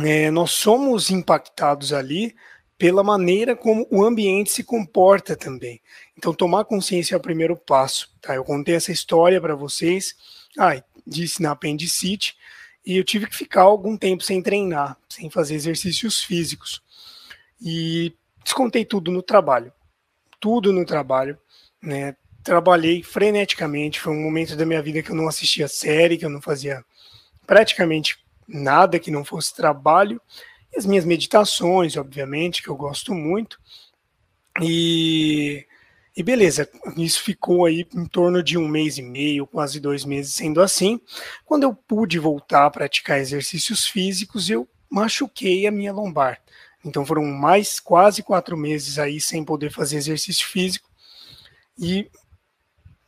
é, 0.00 0.30
nós 0.30 0.52
somos 0.52 1.10
impactados 1.10 1.92
ali 1.92 2.32
pela 2.78 3.02
maneira 3.02 3.56
como 3.56 3.88
o 3.90 4.04
ambiente 4.04 4.52
se 4.52 4.62
comporta 4.62 5.34
também. 5.34 5.82
Então, 6.16 6.32
tomar 6.32 6.64
consciência 6.64 7.16
é 7.16 7.18
o 7.18 7.20
primeiro 7.20 7.56
passo. 7.56 8.08
Tá? 8.20 8.36
Eu 8.36 8.44
contei 8.44 8.76
essa 8.76 8.92
história 8.92 9.40
para 9.40 9.56
vocês, 9.56 10.14
ah, 10.56 10.80
disse 11.08 11.42
na 11.42 11.52
apendicite, 11.52 12.36
e 12.84 12.96
eu 12.96 13.04
tive 13.04 13.26
que 13.26 13.36
ficar 13.36 13.62
algum 13.62 13.96
tempo 13.96 14.22
sem 14.22 14.42
treinar, 14.42 14.96
sem 15.08 15.30
fazer 15.30 15.54
exercícios 15.54 16.22
físicos. 16.22 16.82
E 17.60 18.14
descontei 18.42 18.84
tudo 18.84 19.10
no 19.10 19.22
trabalho. 19.22 19.72
Tudo 20.40 20.72
no 20.72 20.84
trabalho. 20.84 21.38
Né? 21.82 22.16
Trabalhei 22.42 23.02
freneticamente. 23.02 24.00
Foi 24.00 24.12
um 24.12 24.22
momento 24.22 24.56
da 24.56 24.64
minha 24.64 24.80
vida 24.80 25.02
que 25.02 25.10
eu 25.10 25.16
não 25.16 25.28
assistia 25.28 25.68
série, 25.68 26.16
que 26.16 26.24
eu 26.24 26.30
não 26.30 26.40
fazia 26.40 26.84
praticamente 27.46 28.18
nada 28.46 28.98
que 28.98 29.10
não 29.10 29.24
fosse 29.24 29.54
trabalho 29.54 30.20
as 30.76 30.86
minhas 30.86 31.04
meditações, 31.04 31.96
obviamente, 31.96 32.62
que 32.62 32.68
eu 32.68 32.76
gosto 32.76 33.14
muito. 33.14 33.58
E, 34.60 35.66
e 36.18 36.22
beleza, 36.24 36.68
isso 36.96 37.22
ficou 37.22 37.64
aí 37.64 37.86
em 37.94 38.04
torno 38.04 38.42
de 38.42 38.58
um 38.58 38.66
mês 38.66 38.98
e 38.98 39.02
meio, 39.02 39.46
quase 39.46 39.78
dois 39.78 40.04
meses 40.04 40.34
sendo 40.34 40.60
assim. 40.60 41.00
Quando 41.44 41.62
eu 41.62 41.72
pude 41.72 42.18
voltar 42.18 42.66
a 42.66 42.70
praticar 42.70 43.20
exercícios 43.20 43.86
físicos, 43.86 44.50
eu 44.50 44.68
machuquei 44.90 45.64
a 45.64 45.70
minha 45.70 45.92
lombar. 45.92 46.42
Então 46.84 47.06
foram 47.06 47.24
mais 47.24 47.78
quase 47.78 48.20
quatro 48.20 48.56
meses 48.56 48.98
aí 48.98 49.20
sem 49.20 49.44
poder 49.44 49.70
fazer 49.70 49.96
exercício 49.96 50.44
físico 50.48 50.90
e 51.78 52.10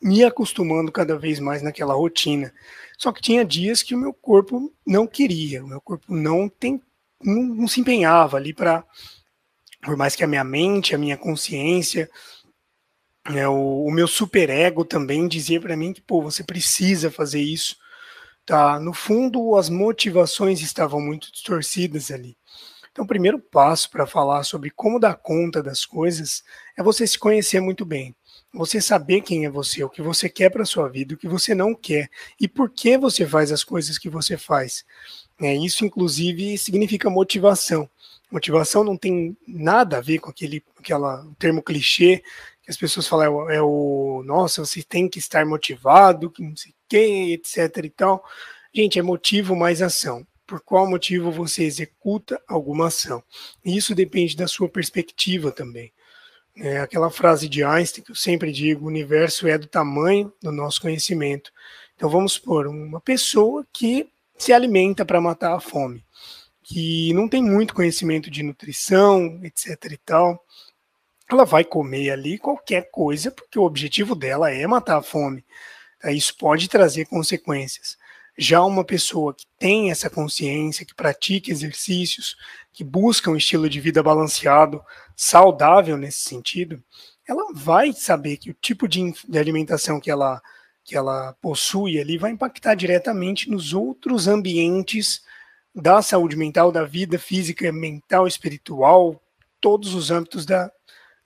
me 0.01 0.23
acostumando 0.23 0.93
cada 0.93 1.19
vez 1.19 1.41
mais 1.41 1.63
naquela 1.63 1.95
rotina. 1.95 2.55
Só 2.97 3.11
que 3.11 3.21
tinha 3.21 3.45
dias 3.45 3.83
que 3.83 3.93
o 3.93 3.99
meu 3.99 4.15
corpo 4.15 4.73
não 4.87 5.05
queria, 5.05 5.65
o 5.65 5.67
meu 5.67 5.81
corpo 5.81 6.15
não 6.15 6.49
tem, 6.49 6.81
não, 7.21 7.43
não 7.43 7.67
se 7.67 7.81
empenhava 7.81 8.37
ali 8.37 8.55
para, 8.55 8.85
por 9.83 9.97
mais 9.97 10.15
que 10.15 10.23
a 10.23 10.29
minha 10.29 10.45
mente, 10.45 10.95
a 10.95 10.99
minha 10.99 11.17
consciência, 11.17 12.09
né, 13.29 13.49
o, 13.49 13.85
o 13.85 13.91
meu 13.91 14.09
superego 14.09 14.85
também 14.85 15.29
dizia 15.29 15.61
para 15.61 15.77
mim 15.77 15.93
que, 15.93 16.01
pô, 16.01 16.23
você 16.23 16.43
precisa 16.43 17.11
fazer 17.11 17.41
isso. 17.41 17.77
Tá? 18.47 18.81
No 18.81 18.93
fundo, 18.93 19.57
as 19.57 19.69
motivações 19.69 20.61
estavam 20.61 21.01
muito 21.01 21.31
distorcidas 21.31 22.11
ali. 22.11 22.37
Então, 22.91 23.05
o 23.05 23.09
primeiro 23.09 23.39
passo 23.39 23.89
para 23.91 24.07
falar 24.07 24.43
sobre 24.43 24.71
como 24.71 24.99
dar 24.99 25.15
conta 25.15 25.63
das 25.63 25.85
coisas 25.85 26.43
é 26.77 26.83
você 26.83 27.07
se 27.07 27.19
conhecer 27.19 27.61
muito 27.61 27.85
bem. 27.85 28.15
Você 28.53 28.81
saber 28.81 29.21
quem 29.21 29.45
é 29.45 29.51
você, 29.51 29.85
o 29.85 29.89
que 29.89 30.03
você 30.03 30.29
quer 30.29 30.51
para 30.51 30.65
sua 30.65 30.89
vida, 30.89 31.15
o 31.15 31.17
que 31.17 31.29
você 31.29 31.55
não 31.55 31.73
quer 31.73 32.11
e 32.41 32.49
por 32.49 32.69
que 32.69 32.99
você 32.99 33.25
faz 33.25 33.53
as 33.53 33.63
coisas 33.63 33.97
que 33.97 34.11
você 34.11 34.37
faz. 34.37 34.85
É, 35.41 35.55
isso, 35.55 35.85
inclusive, 35.85 36.59
significa 36.59 37.09
motivação. 37.09 37.89
Motivação 38.31 38.83
não 38.83 38.97
tem 38.97 39.37
nada 39.47 39.99
a 39.99 40.01
ver 40.01 40.19
com 40.19 40.31
aquele 40.31 40.65
aquela, 40.77 41.25
termo 41.39 41.63
clichê 41.63 42.23
as 42.71 42.77
pessoas 42.77 43.09
falam, 43.09 43.51
é, 43.51 43.57
é 43.57 43.63
o, 43.63 44.23
nossa, 44.25 44.65
você 44.65 44.83
tem 44.83 45.09
que 45.09 45.19
estar 45.19 45.45
motivado, 45.45 46.31
que 46.31 46.43
não 46.43 46.57
sei 46.57 46.71
o 46.71 46.75
que, 46.89 47.33
etc 47.33 47.85
e 47.85 47.91
tal. 47.91 48.25
Gente, 48.73 48.99
é 48.99 49.03
motivo 49.03 49.57
mais 49.57 49.83
ação. 49.83 50.25
Por 50.47 50.61
qual 50.61 50.89
motivo 50.89 51.33
você 51.33 51.65
executa 51.65 52.41
alguma 52.47 52.87
ação? 52.87 53.23
E 53.65 53.77
isso 53.77 53.95
depende 53.95 54.37
da 54.37 54.47
sua 54.47 54.69
perspectiva 54.69 55.51
também. 55.51 55.93
É 56.57 56.79
aquela 56.79 57.11
frase 57.11 57.49
de 57.49 57.65
Einstein 57.65 58.05
que 58.05 58.13
eu 58.13 58.17
sempre 58.17 58.53
digo: 58.53 58.85
o 58.85 58.89
universo 58.89 59.49
é 59.49 59.59
do 59.59 59.67
tamanho 59.67 60.33
do 60.43 60.53
nosso 60.53 60.81
conhecimento. 60.81 61.53
Então 61.97 62.09
vamos 62.09 62.35
supor, 62.35 62.67
uma 62.67 63.01
pessoa 63.01 63.67
que 63.73 64.09
se 64.39 64.53
alimenta 64.53 65.05
para 65.05 65.21
matar 65.21 65.55
a 65.55 65.61
fome, 65.61 66.05
que 66.63 67.13
não 67.15 67.29
tem 67.29 67.43
muito 67.43 67.75
conhecimento 67.75 68.31
de 68.31 68.43
nutrição, 68.43 69.41
etc 69.45 69.93
e 69.93 69.97
tal, 69.99 70.45
ela 71.35 71.45
vai 71.45 71.65
comer 71.65 72.11
ali 72.11 72.39
qualquer 72.39 72.91
coisa, 72.91 73.31
porque 73.31 73.59
o 73.59 73.65
objetivo 73.65 74.15
dela 74.15 74.51
é 74.51 74.67
matar 74.67 74.99
a 74.99 75.03
fome. 75.03 75.45
Isso 76.05 76.37
pode 76.37 76.69
trazer 76.69 77.07
consequências. 77.07 77.97
Já 78.39 78.63
uma 78.65 78.85
pessoa 78.85 79.35
que 79.35 79.45
tem 79.59 79.91
essa 79.91 80.09
consciência, 80.09 80.87
que 80.87 80.95
pratica 80.95 81.51
exercícios, 81.51 82.37
que 82.73 82.83
busca 82.83 83.31
um 83.31 83.37
estilo 83.37 83.69
de 83.69 83.81
vida 83.81 84.03
balanceado, 84.03 84.83
saudável 85.15 85.97
nesse 85.97 86.21
sentido, 86.21 86.83
ela 87.29 87.53
vai 87.53 87.93
saber 87.93 88.39
que 88.39 88.51
o 88.51 88.55
tipo 88.55 88.89
de, 88.89 89.13
de 89.29 89.39
alimentação 89.39 90.01
que 90.01 90.11
ela 90.11 90.41
que 90.83 90.97
ela 90.97 91.35
possui 91.41 92.01
ali 92.01 92.19
vai 92.19 92.33
impactar 92.33 92.75
diretamente 92.75 93.49
nos 93.49 93.73
outros 93.73 94.27
ambientes 94.27 95.23
da 95.75 96.03
saúde 96.03 96.35
mental, 96.35 96.73
da 96.73 96.85
vida 96.85 97.19
física, 97.19 97.71
mental, 97.71 98.27
espiritual, 98.27 99.23
todos 99.61 99.95
os 99.95 100.11
âmbitos 100.11 100.45
da, 100.45 100.73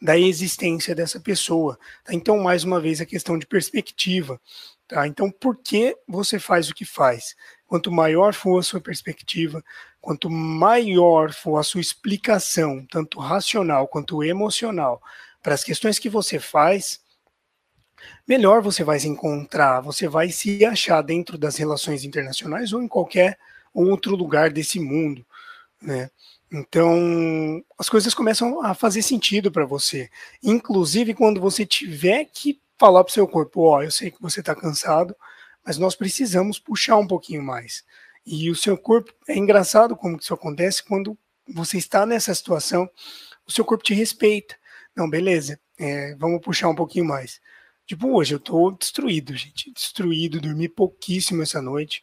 da 0.00 0.18
existência 0.18 0.94
dessa 0.94 1.20
pessoa. 1.20 1.78
Tá? 2.04 2.14
Então, 2.14 2.38
mais 2.38 2.64
uma 2.64 2.80
vez, 2.80 3.00
a 3.00 3.06
questão 3.06 3.38
de 3.38 3.46
perspectiva. 3.46 4.40
Tá? 4.86 5.06
Então, 5.06 5.30
por 5.30 5.56
que 5.56 5.96
você 6.06 6.38
faz 6.38 6.68
o 6.68 6.74
que 6.74 6.84
faz? 6.84 7.34
Quanto 7.66 7.90
maior 7.90 8.34
for 8.34 8.58
a 8.58 8.62
sua 8.62 8.80
perspectiva, 8.80 9.64
quanto 10.00 10.28
maior 10.30 11.32
for 11.32 11.58
a 11.58 11.62
sua 11.62 11.80
explicação, 11.80 12.86
tanto 12.90 13.18
racional 13.18 13.88
quanto 13.88 14.22
emocional, 14.22 15.02
para 15.42 15.54
as 15.54 15.64
questões 15.64 15.98
que 15.98 16.08
você 16.08 16.38
faz, 16.38 17.00
melhor 18.26 18.62
você 18.62 18.84
vai 18.84 19.00
se 19.00 19.08
encontrar, 19.08 19.80
você 19.80 20.08
vai 20.08 20.28
se 20.30 20.64
achar 20.64 21.02
dentro 21.02 21.38
das 21.38 21.56
relações 21.56 22.04
internacionais 22.04 22.72
ou 22.72 22.82
em 22.82 22.88
qualquer 22.88 23.38
outro 23.72 24.14
lugar 24.14 24.50
desse 24.50 24.78
mundo, 24.78 25.26
né? 25.80 26.10
Então, 26.52 27.62
as 27.78 27.88
coisas 27.88 28.14
começam 28.14 28.64
a 28.64 28.74
fazer 28.74 29.02
sentido 29.02 29.50
para 29.50 29.66
você. 29.66 30.08
Inclusive, 30.42 31.14
quando 31.14 31.40
você 31.40 31.66
tiver 31.66 32.24
que 32.26 32.60
falar 32.78 33.02
para 33.02 33.10
o 33.10 33.14
seu 33.14 33.26
corpo: 33.26 33.62
Ó, 33.62 33.78
oh, 33.78 33.82
eu 33.82 33.90
sei 33.90 34.10
que 34.10 34.22
você 34.22 34.40
está 34.40 34.54
cansado, 34.54 35.14
mas 35.64 35.78
nós 35.78 35.94
precisamos 35.94 36.58
puxar 36.58 36.96
um 36.96 37.06
pouquinho 37.06 37.42
mais. 37.42 37.84
E 38.26 38.50
o 38.50 38.56
seu 38.56 38.76
corpo, 38.78 39.12
é 39.28 39.36
engraçado 39.36 39.96
como 39.96 40.16
isso 40.16 40.32
acontece 40.32 40.82
quando 40.82 41.18
você 41.46 41.76
está 41.76 42.06
nessa 42.06 42.34
situação, 42.34 42.88
o 43.46 43.52
seu 43.52 43.64
corpo 43.64 43.84
te 43.84 43.94
respeita. 43.94 44.56
Não, 44.96 45.10
beleza, 45.10 45.58
é, 45.78 46.14
vamos 46.16 46.40
puxar 46.40 46.68
um 46.68 46.74
pouquinho 46.74 47.04
mais. 47.04 47.40
Tipo, 47.86 48.16
hoje 48.16 48.34
eu 48.34 48.40
tô 48.40 48.70
destruído, 48.70 49.36
gente. 49.36 49.70
Destruído, 49.72 50.40
dormi 50.40 50.68
pouquíssimo 50.68 51.42
essa 51.42 51.60
noite. 51.60 52.02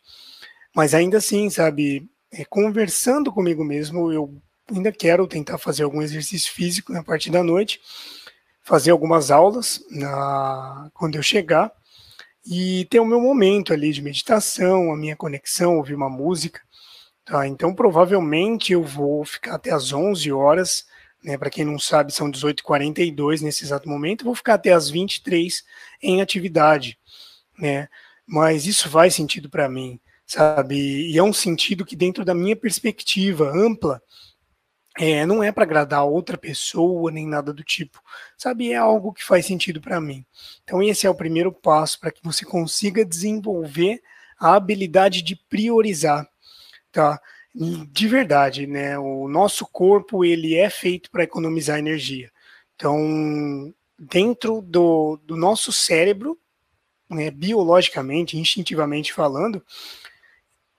Mas 0.75 0.93
ainda 0.93 1.17
assim, 1.17 1.49
sabe, 1.49 2.07
é, 2.31 2.45
conversando 2.45 3.31
comigo 3.31 3.63
mesmo, 3.63 4.11
eu 4.11 4.33
ainda 4.69 4.91
quero 4.91 5.27
tentar 5.27 5.57
fazer 5.57 5.83
algum 5.83 6.01
exercício 6.01 6.51
físico 6.51 6.93
na 6.93 7.03
parte 7.03 7.29
da 7.29 7.43
noite, 7.43 7.81
fazer 8.61 8.91
algumas 8.91 9.31
aulas 9.31 9.83
na, 9.89 10.89
quando 10.93 11.15
eu 11.15 11.23
chegar 11.23 11.71
e 12.45 12.85
ter 12.85 12.99
o 12.99 13.05
meu 13.05 13.19
momento 13.19 13.73
ali 13.73 13.91
de 13.91 14.01
meditação, 14.01 14.91
a 14.91 14.97
minha 14.97 15.15
conexão, 15.15 15.77
ouvir 15.77 15.95
uma 15.95 16.09
música. 16.09 16.61
Tá? 17.25 17.47
Então, 17.47 17.73
provavelmente 17.73 18.73
eu 18.73 18.83
vou 18.83 19.23
ficar 19.25 19.55
até 19.55 19.71
as 19.71 19.91
11 19.93 20.31
horas 20.31 20.85
né, 21.23 21.37
Para 21.37 21.49
quem 21.49 21.63
não 21.63 21.77
sabe, 21.77 22.11
são 22.11 22.31
18h42 22.31 23.41
nesse 23.41 23.63
exato 23.63 23.87
momento. 23.87 24.25
Vou 24.25 24.35
ficar 24.35 24.55
até 24.55 24.73
as 24.73 24.89
23 24.89 25.63
em 26.01 26.21
atividade, 26.21 26.97
né? 27.57 27.87
Mas 28.25 28.65
isso 28.65 28.89
faz 28.89 29.13
sentido 29.13 29.49
para 29.49 29.69
mim, 29.69 29.99
sabe? 30.31 31.11
E 31.11 31.17
é 31.17 31.23
um 31.23 31.33
sentido 31.33 31.85
que, 31.85 31.93
dentro 31.93 32.23
da 32.23 32.33
minha 32.33 32.55
perspectiva 32.55 33.51
ampla, 33.53 34.01
é, 34.97 35.25
não 35.25 35.43
é 35.43 35.51
para 35.51 35.63
agradar 35.63 36.05
outra 36.05 36.37
pessoa 36.37 37.11
nem 37.11 37.27
nada 37.27 37.53
do 37.53 37.63
tipo, 37.63 38.01
sabe? 38.37 38.71
É 38.71 38.77
algo 38.77 39.11
que 39.11 39.25
faz 39.25 39.45
sentido 39.45 39.81
para 39.81 39.99
mim. 39.99 40.25
Então, 40.63 40.81
esse 40.81 41.05
é 41.05 41.09
o 41.09 41.15
primeiro 41.15 41.51
passo 41.51 41.99
para 41.99 42.11
que 42.11 42.23
você 42.23 42.45
consiga 42.45 43.03
desenvolver 43.03 44.01
a 44.39 44.55
habilidade 44.55 45.21
de 45.21 45.35
priorizar, 45.35 46.25
tá? 46.91 47.19
de 47.53 48.07
verdade, 48.07 48.65
né? 48.65 48.97
O 48.97 49.27
nosso 49.27 49.67
corpo 49.67 50.23
ele 50.23 50.55
é 50.55 50.69
feito 50.69 51.11
para 51.11 51.23
economizar 51.25 51.77
energia. 51.77 52.31
Então, 52.77 53.73
dentro 53.99 54.61
do, 54.61 55.19
do 55.25 55.35
nosso 55.35 55.73
cérebro, 55.73 56.39
né, 57.09 57.29
biologicamente, 57.29 58.37
instintivamente 58.37 59.11
falando, 59.11 59.61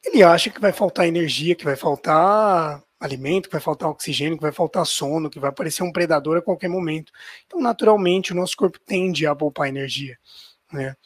ele 0.05 0.23
acha 0.23 0.51
que 0.51 0.61
vai 0.61 0.73
faltar 0.73 1.07
energia, 1.07 1.55
que 1.55 1.65
vai 1.65 1.77
faltar 1.77 2.83
alimento, 2.99 3.49
que 3.49 3.55
vai 3.55 3.61
faltar 3.61 3.89
oxigênio, 3.89 4.37
que 4.37 4.43
vai 4.43 4.53
faltar 4.53 4.87
sono, 4.87 5.31
que 5.31 5.41
vai 5.41 5.51
aparecer 5.51 5.83
um 5.83 5.93
predador 5.93 6.39
a 6.39 6.43
qualquer 6.43 6.69
momento. 6.69 7.13
Então, 7.47 7.61
naturalmente, 7.61 8.33
o 8.33 8.37
nosso 8.37 8.57
corpo 8.57 8.79
tende 8.79 9.27
a 9.27 9.35
poupar 9.35 9.69
energia. 9.69 10.17
Né? 10.73 10.97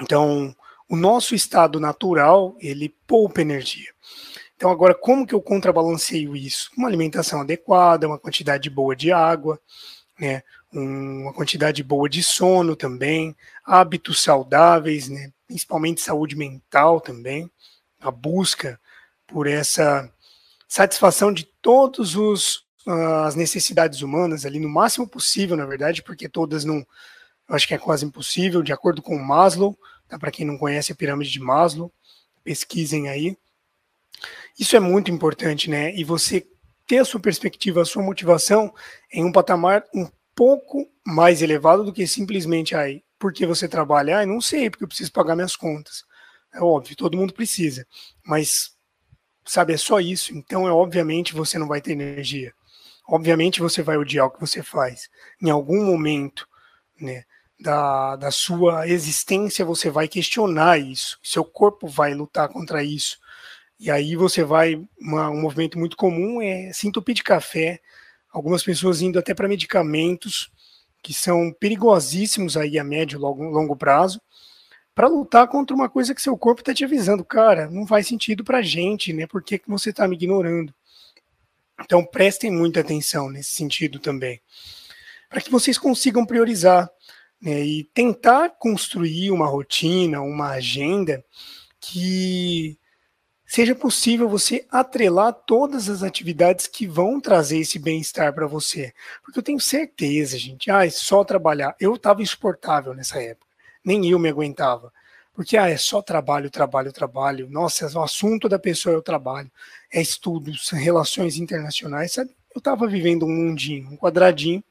Então, 0.00 0.54
o 0.88 0.96
nosso 0.96 1.34
estado 1.34 1.80
natural, 1.80 2.56
ele 2.60 2.94
poupa 3.06 3.40
energia. 3.40 3.92
Então, 4.56 4.70
agora, 4.70 4.94
como 4.94 5.26
que 5.26 5.34
eu 5.34 5.42
contrabalanceio 5.42 6.34
isso? 6.34 6.70
Uma 6.76 6.88
alimentação 6.88 7.40
adequada, 7.40 8.06
uma 8.06 8.18
quantidade 8.18 8.70
boa 8.70 8.94
de 8.96 9.12
água, 9.12 9.60
né? 10.18 10.42
uma 10.72 11.32
quantidade 11.32 11.82
boa 11.82 12.08
de 12.08 12.22
sono 12.22 12.74
também, 12.76 13.36
hábitos 13.64 14.22
saudáveis, 14.22 15.08
né? 15.08 15.30
principalmente 15.46 16.00
saúde 16.00 16.36
mental 16.36 17.00
também, 17.00 17.50
a 18.00 18.10
busca 18.10 18.80
por 19.26 19.46
essa 19.46 20.10
satisfação 20.68 21.32
de 21.32 21.44
todas 21.62 22.14
as 22.86 23.34
necessidades 23.34 24.02
humanas 24.02 24.44
ali 24.44 24.60
no 24.60 24.68
máximo 24.68 25.08
possível, 25.08 25.56
na 25.56 25.66
verdade, 25.66 26.02
porque 26.02 26.28
todas 26.28 26.64
não, 26.64 26.86
acho 27.48 27.66
que 27.66 27.74
é 27.74 27.78
quase 27.78 28.04
impossível, 28.04 28.62
de 28.62 28.72
acordo 28.72 29.02
com 29.02 29.18
Maslow, 29.18 29.76
tá? 30.08 30.18
para 30.18 30.30
quem 30.30 30.46
não 30.46 30.58
conhece 30.58 30.92
a 30.92 30.94
pirâmide 30.94 31.30
de 31.30 31.40
Maslow, 31.40 31.92
pesquisem 32.44 33.08
aí. 33.08 33.36
Isso 34.58 34.76
é 34.76 34.80
muito 34.80 35.10
importante, 35.10 35.68
né? 35.68 35.94
E 35.94 36.04
você 36.04 36.46
ter 36.86 36.98
a 36.98 37.04
sua 37.04 37.20
perspectiva, 37.20 37.82
a 37.82 37.84
sua 37.84 38.02
motivação 38.02 38.72
em 39.12 39.24
um 39.24 39.32
patamar 39.32 39.84
um 39.94 40.08
pouco 40.34 40.88
mais 41.04 41.42
elevado 41.42 41.84
do 41.84 41.92
que 41.92 42.06
simplesmente 42.06 42.74
aí, 42.74 43.02
porque 43.18 43.44
você 43.46 43.66
trabalha, 43.66 44.20
ah, 44.20 44.26
não 44.26 44.40
sei, 44.40 44.70
porque 44.70 44.84
eu 44.84 44.88
preciso 44.88 45.12
pagar 45.12 45.34
minhas 45.34 45.56
contas. 45.56 46.04
É 46.56 46.60
óbvio, 46.62 46.96
todo 46.96 47.16
mundo 47.18 47.34
precisa, 47.34 47.86
mas 48.24 48.74
sabe, 49.44 49.74
é 49.74 49.76
só 49.76 50.00
isso. 50.00 50.34
Então, 50.34 50.66
é 50.66 50.72
obviamente 50.72 51.34
você 51.34 51.58
não 51.58 51.68
vai 51.68 51.80
ter 51.80 51.92
energia. 51.92 52.52
Obviamente 53.06 53.60
você 53.60 53.82
vai 53.82 53.96
odiar 53.96 54.26
o 54.26 54.30
que 54.30 54.40
você 54.40 54.62
faz. 54.62 55.08
Em 55.40 55.50
algum 55.50 55.84
momento, 55.84 56.48
né, 57.00 57.24
da, 57.60 58.16
da 58.16 58.30
sua 58.30 58.88
existência 58.88 59.64
você 59.64 59.90
vai 59.90 60.08
questionar 60.08 60.78
isso. 60.78 61.18
Seu 61.22 61.44
corpo 61.44 61.86
vai 61.86 62.14
lutar 62.14 62.48
contra 62.48 62.82
isso. 62.82 63.18
E 63.78 63.90
aí 63.90 64.16
você 64.16 64.42
vai, 64.42 64.82
uma, 64.98 65.28
um 65.30 65.40
movimento 65.40 65.78
muito 65.78 65.96
comum 65.96 66.40
é 66.40 66.72
se 66.72 66.88
entupir 66.88 67.14
de 67.14 67.22
café, 67.22 67.80
algumas 68.32 68.62
pessoas 68.62 69.02
indo 69.02 69.18
até 69.18 69.34
para 69.34 69.48
medicamentos 69.48 70.50
que 71.02 71.12
são 71.14 71.52
perigosíssimos 71.52 72.56
aí 72.56 72.78
a 72.78 72.84
médio 72.84 73.18
e 73.18 73.20
longo, 73.20 73.44
longo 73.44 73.76
prazo, 73.76 74.20
para 74.96 75.08
lutar 75.08 75.46
contra 75.46 75.76
uma 75.76 75.90
coisa 75.90 76.14
que 76.14 76.22
seu 76.22 76.38
corpo 76.38 76.62
está 76.62 76.72
te 76.72 76.82
avisando, 76.82 77.22
cara, 77.22 77.68
não 77.68 77.86
faz 77.86 78.06
sentido 78.06 78.42
para 78.42 78.62
gente, 78.62 79.12
né? 79.12 79.26
Por 79.26 79.42
que, 79.42 79.58
que 79.58 79.68
você 79.68 79.90
está 79.90 80.08
me 80.08 80.16
ignorando? 80.16 80.74
Então 81.84 82.02
prestem 82.02 82.50
muita 82.50 82.80
atenção 82.80 83.28
nesse 83.28 83.50
sentido 83.50 83.98
também, 83.98 84.40
para 85.28 85.42
que 85.42 85.50
vocês 85.50 85.76
consigam 85.76 86.24
priorizar 86.24 86.90
né, 87.38 87.62
e 87.62 87.84
tentar 87.92 88.48
construir 88.58 89.30
uma 89.30 89.46
rotina, 89.46 90.22
uma 90.22 90.52
agenda 90.52 91.22
que 91.78 92.78
seja 93.44 93.74
possível 93.74 94.30
você 94.30 94.66
atrelar 94.70 95.34
todas 95.46 95.90
as 95.90 96.02
atividades 96.02 96.66
que 96.66 96.86
vão 96.86 97.20
trazer 97.20 97.58
esse 97.58 97.78
bem-estar 97.78 98.32
para 98.34 98.46
você. 98.46 98.94
Porque 99.22 99.38
eu 99.38 99.42
tenho 99.42 99.60
certeza, 99.60 100.38
gente, 100.38 100.70
ah, 100.70 100.86
é 100.86 100.90
só 100.90 101.22
trabalhar. 101.22 101.76
Eu 101.78 101.96
estava 101.96 102.22
insuportável 102.22 102.94
nessa 102.94 103.22
época, 103.22 103.45
nem 103.86 104.10
eu 104.10 104.18
me 104.18 104.28
aguentava. 104.28 104.92
Porque 105.32 105.56
ah, 105.56 105.68
é 105.68 105.76
só 105.76 106.02
trabalho, 106.02 106.50
trabalho, 106.50 106.92
trabalho. 106.92 107.48
Nossa, 107.48 107.86
o 107.98 108.02
assunto 108.02 108.48
da 108.48 108.58
pessoa 108.58 108.94
é 108.94 108.98
o 108.98 109.02
trabalho, 109.02 109.50
é 109.92 110.02
estudos, 110.02 110.70
relações 110.70 111.36
internacionais, 111.36 112.12
sabe? 112.12 112.30
Eu 112.54 112.58
estava 112.58 112.86
vivendo 112.86 113.24
um 113.24 113.30
mundinho, 113.30 113.88
um 113.90 113.96
quadradinho, 113.96 114.64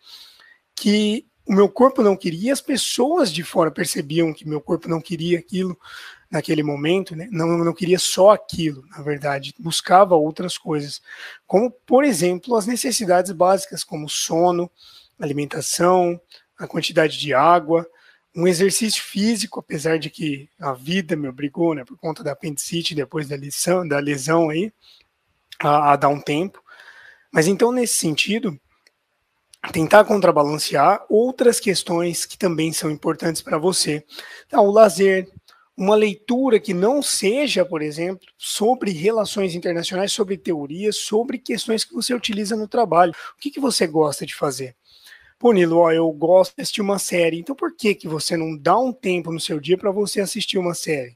que 0.75 1.25
o 1.47 1.53
meu 1.53 1.69
corpo 1.69 2.01
não 2.01 2.17
queria, 2.17 2.51
as 2.51 2.61
pessoas 2.61 3.31
de 3.31 3.43
fora 3.43 3.69
percebiam 3.69 4.33
que 4.33 4.47
meu 4.47 4.59
corpo 4.59 4.89
não 4.89 4.99
queria 4.99 5.37
aquilo, 5.37 5.77
naquele 6.29 6.63
momento, 6.63 7.15
né? 7.15 7.29
não, 7.31 7.47
não 7.59 7.73
queria 7.73 7.99
só 7.99 8.31
aquilo, 8.31 8.83
na 8.89 9.01
verdade, 9.01 9.53
buscava 9.59 10.15
outras 10.15 10.57
coisas, 10.57 11.01
como, 11.47 11.71
por 11.71 12.03
exemplo, 12.03 12.55
as 12.55 12.65
necessidades 12.65 13.31
básicas, 13.31 13.83
como 13.83 14.09
sono, 14.09 14.69
alimentação, 15.19 16.19
a 16.57 16.67
quantidade 16.67 17.17
de 17.17 17.33
água, 17.33 17.87
um 18.35 18.47
exercício 18.47 19.01
físico, 19.01 19.59
apesar 19.59 19.97
de 19.97 20.09
que 20.09 20.49
a 20.59 20.73
vida 20.73 21.15
me 21.15 21.27
obrigou, 21.27 21.73
né, 21.73 21.85
por 21.85 21.97
conta 21.97 22.23
da 22.23 22.33
apendicite, 22.33 22.93
depois 22.93 23.29
da 23.29 23.35
lesão, 23.35 23.87
da 23.87 23.97
lesão 23.99 24.49
aí, 24.49 24.73
a, 25.59 25.93
a 25.93 25.95
dar 25.95 26.09
um 26.09 26.19
tempo. 26.19 26.61
Mas 27.31 27.47
então, 27.47 27.71
nesse 27.71 27.95
sentido, 27.95 28.59
tentar 29.71 30.03
contrabalancear 30.03 31.05
outras 31.09 31.59
questões 31.59 32.25
que 32.25 32.37
também 32.37 32.73
são 32.73 32.91
importantes 32.91 33.41
para 33.41 33.57
você. 33.57 34.03
Então, 34.47 34.65
o 34.65 34.71
lazer, 34.71 35.29
uma 35.77 35.95
leitura 35.95 36.59
que 36.59 36.73
não 36.73 37.01
seja, 37.01 37.65
por 37.65 37.81
exemplo, 37.81 38.25
sobre 38.37 38.91
relações 38.91 39.55
internacionais, 39.55 40.11
sobre 40.11 40.37
teorias, 40.37 40.97
sobre 40.97 41.37
questões 41.37 41.83
que 41.83 41.93
você 41.93 42.13
utiliza 42.13 42.55
no 42.55 42.67
trabalho. 42.67 43.13
O 43.37 43.41
que, 43.41 43.51
que 43.51 43.59
você 43.59 43.87
gosta 43.87 44.25
de 44.25 44.35
fazer? 44.35 44.75
Pô, 45.45 45.53
Nilo, 45.53 45.77
ó, 45.77 45.91
eu 45.91 46.11
gosto 46.11 46.55
de 46.55 46.63
assistir 46.63 46.81
uma 46.81 46.97
série. 46.97 47.37
Então, 47.37 47.55
por 47.55 47.77
que, 47.77 47.93
que 47.93 48.07
você 48.07 48.35
não 48.35 48.57
dá 48.57 48.79
um 48.79 48.91
tempo 48.91 49.31
no 49.31 49.39
seu 49.39 49.59
dia 49.59 49.77
para 49.77 49.91
você 49.91 50.19
assistir 50.19 50.57
uma 50.57 50.73
série? 50.73 51.15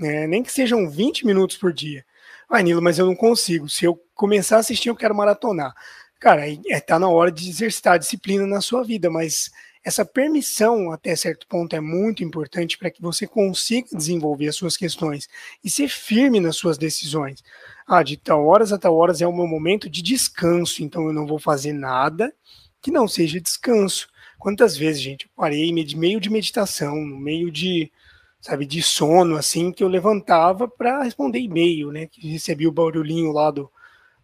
É, 0.00 0.24
nem 0.28 0.40
que 0.40 0.52
sejam 0.52 0.88
20 0.88 1.26
minutos 1.26 1.56
por 1.56 1.72
dia. 1.72 2.04
Ah, 2.48 2.62
Nilo, 2.62 2.80
mas 2.80 3.00
eu 3.00 3.06
não 3.06 3.16
consigo. 3.16 3.68
Se 3.68 3.84
eu 3.84 4.00
começar 4.14 4.58
a 4.58 4.60
assistir, 4.60 4.88
eu 4.88 4.94
quero 4.94 5.16
maratonar. 5.16 5.74
Cara, 6.20 6.44
é, 6.68 6.78
tá 6.78 6.96
na 6.96 7.08
hora 7.08 7.32
de 7.32 7.50
exercitar 7.50 7.98
disciplina 7.98 8.46
na 8.46 8.60
sua 8.60 8.84
vida, 8.84 9.10
mas 9.10 9.50
essa 9.84 10.04
permissão, 10.04 10.92
até 10.92 11.16
certo 11.16 11.44
ponto, 11.48 11.74
é 11.74 11.80
muito 11.80 12.22
importante 12.22 12.78
para 12.78 12.88
que 12.88 13.02
você 13.02 13.26
consiga 13.26 13.88
desenvolver 13.92 14.46
as 14.46 14.54
suas 14.54 14.76
questões 14.76 15.28
e 15.64 15.68
ser 15.68 15.88
firme 15.88 16.38
nas 16.38 16.54
suas 16.54 16.78
decisões. 16.78 17.42
Ah, 17.84 18.04
de 18.04 18.16
tal 18.16 18.46
horas 18.46 18.72
a 18.72 18.78
tal 18.78 18.94
horas 18.96 19.20
é 19.20 19.26
o 19.26 19.34
meu 19.34 19.48
momento 19.48 19.90
de 19.90 20.02
descanso, 20.02 20.84
então 20.84 21.08
eu 21.08 21.12
não 21.12 21.26
vou 21.26 21.40
fazer 21.40 21.72
nada 21.72 22.32
que 22.80 22.90
não 22.90 23.06
seja 23.06 23.40
descanso. 23.40 24.08
Quantas 24.38 24.76
vezes, 24.76 25.02
gente, 25.02 25.26
eu 25.26 25.30
parei 25.36 25.72
de 25.84 25.96
meio 25.96 26.20
de 26.20 26.30
meditação, 26.30 26.96
no 26.96 27.18
meio 27.18 27.50
de, 27.50 27.92
sabe, 28.40 28.64
de 28.64 28.82
sono, 28.82 29.36
assim, 29.36 29.70
que 29.70 29.84
eu 29.84 29.88
levantava 29.88 30.66
para 30.66 31.02
responder 31.02 31.40
e-mail, 31.40 31.92
né? 31.92 32.06
Que 32.06 32.26
recebi 32.28 32.66
o 32.66 32.72
barulhinho 32.72 33.32
lá 33.32 33.50
do, 33.50 33.70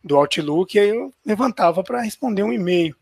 do 0.03 0.17
Outlook, 0.17 0.75
e 0.75 0.81
aí 0.81 0.89
eu 0.89 1.13
levantava 1.25 1.85
para 1.85 2.01
responder 2.01 2.43
um 2.43 2.53
e-mail. 2.53 2.97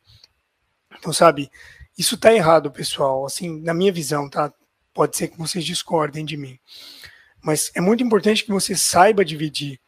Então, 0.99 1.13
sabe, 1.13 1.51
isso 1.97 2.17
está 2.17 2.35
errado, 2.35 2.71
pessoal. 2.71 3.25
Assim, 3.25 3.61
na 3.61 3.73
minha 3.73 3.93
visão, 3.93 4.29
tá? 4.29 4.53
Pode 4.93 5.17
ser 5.17 5.29
que 5.29 5.39
vocês 5.39 5.65
discordem 5.65 6.25
de 6.25 6.37
mim. 6.37 6.59
Mas 7.43 7.71
é 7.75 7.81
muito 7.81 8.03
importante 8.03 8.45
que 8.45 8.51
você 8.51 8.75
saiba 8.75 9.25
dividir 9.25 9.79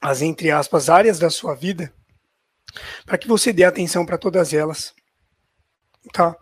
as, 0.00 0.20
entre 0.20 0.50
aspas, 0.50 0.90
áreas 0.90 1.18
da 1.18 1.30
sua 1.30 1.54
vida 1.54 1.92
para 3.04 3.18
que 3.18 3.28
você 3.28 3.52
dê 3.52 3.64
atenção 3.64 4.04
para 4.04 4.18
todas 4.18 4.52
elas, 4.52 4.94
tá? 6.12 6.36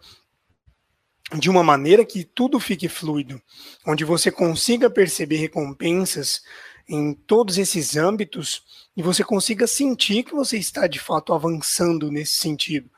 De 1.35 1.49
uma 1.49 1.63
maneira 1.63 2.05
que 2.05 2.25
tudo 2.25 2.61
fique 2.61 2.89
fluido, 2.89 3.41
onde 3.87 4.05
você 4.05 4.31
consiga 4.31 4.91
perceber 4.91 5.37
recompensas 5.37 6.43
em 6.89 7.15
todos 7.15 7.59
esses 7.59 7.97
âmbitos 7.97 8.63
e 8.97 9.03
você 9.03 9.25
consiga 9.25 9.67
sentir 9.67 10.25
que 10.25 10.35
você 10.35 10.59
está 10.59 10.87
de 10.87 10.99
fato 10.99 11.33
avançando 11.33 12.11
nesse 12.11 12.35
sentido. 12.35 12.91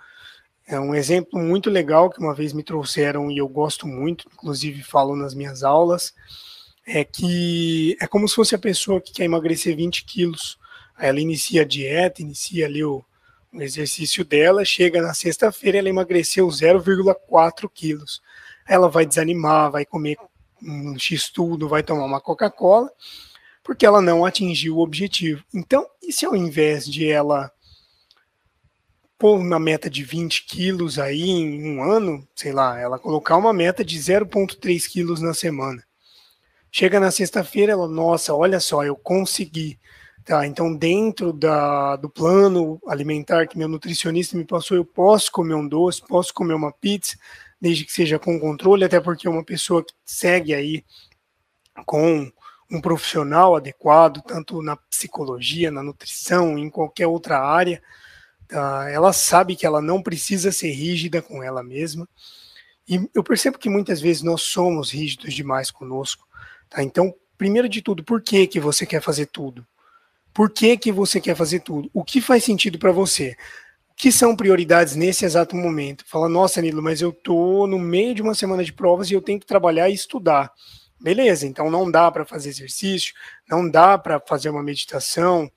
É 0.66 0.80
um 0.80 0.94
exemplo 0.94 1.38
muito 1.38 1.68
legal 1.68 2.08
que 2.08 2.18
uma 2.18 2.34
vez 2.34 2.52
me 2.52 2.62
trouxeram 2.62 3.30
e 3.30 3.38
eu 3.38 3.46
gosto 3.46 3.86
muito, 3.86 4.26
inclusive 4.32 4.82
falo 4.82 5.14
nas 5.14 5.34
minhas 5.34 5.62
aulas, 5.62 6.14
é 6.86 7.04
que 7.04 7.96
é 8.00 8.06
como 8.06 8.26
se 8.26 8.34
fosse 8.34 8.54
a 8.54 8.58
pessoa 8.58 9.00
que 9.00 9.12
quer 9.12 9.24
emagrecer 9.24 9.76
20 9.76 10.04
quilos. 10.04 10.58
Aí 10.96 11.08
ela 11.08 11.20
inicia 11.20 11.62
a 11.62 11.64
dieta, 11.64 12.22
inicia 12.22 12.66
ali 12.66 12.82
o, 12.82 13.04
o 13.54 13.62
exercício 13.62 14.24
dela, 14.24 14.64
chega 14.64 15.00
na 15.00 15.14
sexta-feira 15.14 15.78
ela 15.78 15.88
emagreceu 15.88 16.46
0,4 16.48 17.70
quilos. 17.72 18.20
Ela 18.66 18.88
vai 18.88 19.06
desanimar, 19.06 19.70
vai 19.70 19.84
comer 19.84 20.16
um 20.60 20.98
x-tudo, 20.98 21.68
vai 21.68 21.82
tomar 21.82 22.04
uma 22.04 22.20
Coca-Cola, 22.20 22.90
porque 23.62 23.86
ela 23.86 24.02
não 24.02 24.24
atingiu 24.24 24.76
o 24.76 24.82
objetivo. 24.82 25.44
Então, 25.54 25.86
e 26.02 26.12
se 26.12 26.26
ao 26.26 26.34
invés 26.34 26.84
de 26.84 27.08
ela 27.08 27.50
pôr 29.16 29.38
uma 29.38 29.58
meta 29.58 29.88
de 29.88 30.02
20 30.02 30.44
quilos 30.44 30.98
aí 30.98 31.30
em 31.30 31.76
um 31.76 31.82
ano, 31.82 32.26
sei 32.34 32.52
lá, 32.52 32.78
ela 32.78 32.98
colocar 32.98 33.36
uma 33.36 33.52
meta 33.52 33.84
de 33.84 33.96
0,3 33.98 34.86
quilos 34.88 35.20
na 35.20 35.32
semana. 35.32 35.82
Chega 36.70 36.98
na 36.98 37.10
sexta-feira, 37.10 37.72
ela, 37.72 37.88
nossa, 37.88 38.34
olha 38.34 38.58
só, 38.58 38.84
eu 38.84 38.96
consegui. 38.96 39.78
Tá, 40.24 40.46
então 40.46 40.74
dentro 40.74 41.34
da, 41.34 41.96
do 41.96 42.08
plano 42.08 42.80
alimentar 42.86 43.46
que 43.46 43.58
meu 43.58 43.68
nutricionista 43.68 44.38
me 44.38 44.44
passou, 44.44 44.74
eu 44.74 44.84
posso 44.84 45.30
comer 45.30 45.54
um 45.54 45.68
doce, 45.68 46.00
posso 46.00 46.32
comer 46.32 46.54
uma 46.54 46.72
pizza, 46.72 47.18
desde 47.60 47.84
que 47.84 47.92
seja 47.92 48.18
com 48.18 48.40
controle, 48.40 48.84
até 48.84 48.98
porque 49.00 49.28
uma 49.28 49.44
pessoa 49.44 49.84
que 49.84 49.92
segue 50.02 50.54
aí 50.54 50.82
com 51.84 52.30
um 52.70 52.80
profissional 52.80 53.54
adequado, 53.54 54.22
tanto 54.22 54.62
na 54.62 54.76
psicologia, 54.76 55.70
na 55.70 55.82
nutrição, 55.82 56.58
em 56.58 56.70
qualquer 56.70 57.06
outra 57.06 57.38
área. 57.38 57.82
Tá? 58.48 58.88
Ela 58.90 59.12
sabe 59.12 59.54
que 59.56 59.66
ela 59.66 59.82
não 59.82 60.02
precisa 60.02 60.50
ser 60.50 60.70
rígida 60.70 61.20
com 61.20 61.42
ela 61.42 61.62
mesma. 61.62 62.08
E 62.88 63.08
eu 63.14 63.22
percebo 63.22 63.58
que 63.58 63.68
muitas 63.68 64.00
vezes 64.00 64.22
nós 64.22 64.42
somos 64.42 64.90
rígidos 64.90 65.34
demais 65.34 65.70
conosco. 65.70 66.26
Tá? 66.68 66.82
Então, 66.82 67.14
primeiro 67.36 67.68
de 67.68 67.82
tudo, 67.82 68.02
por 68.02 68.22
que, 68.22 68.46
que 68.46 68.60
você 68.60 68.86
quer 68.86 69.02
fazer 69.02 69.26
tudo? 69.26 69.66
Por 70.34 70.50
que, 70.50 70.76
que 70.76 70.90
você 70.90 71.20
quer 71.20 71.36
fazer 71.36 71.60
tudo? 71.60 71.88
O 71.94 72.02
que 72.02 72.20
faz 72.20 72.42
sentido 72.42 72.76
para 72.76 72.90
você? 72.90 73.36
O 73.88 73.94
que 73.94 74.10
são 74.10 74.34
prioridades 74.34 74.96
nesse 74.96 75.24
exato 75.24 75.54
momento? 75.54 76.04
Fala, 76.08 76.28
nossa, 76.28 76.60
Nilo, 76.60 76.82
mas 76.82 77.00
eu 77.00 77.12
tô 77.12 77.68
no 77.68 77.78
meio 77.78 78.12
de 78.16 78.20
uma 78.20 78.34
semana 78.34 78.64
de 78.64 78.72
provas 78.72 79.08
e 79.08 79.14
eu 79.14 79.22
tenho 79.22 79.38
que 79.38 79.46
trabalhar 79.46 79.88
e 79.88 79.94
estudar. 79.94 80.52
Beleza, 81.00 81.46
então 81.46 81.70
não 81.70 81.88
dá 81.88 82.10
para 82.10 82.24
fazer 82.24 82.48
exercício, 82.48 83.14
não 83.48 83.70
dá 83.70 83.96
para 83.96 84.18
fazer 84.18 84.50
uma 84.50 84.62
meditação. 84.62 85.48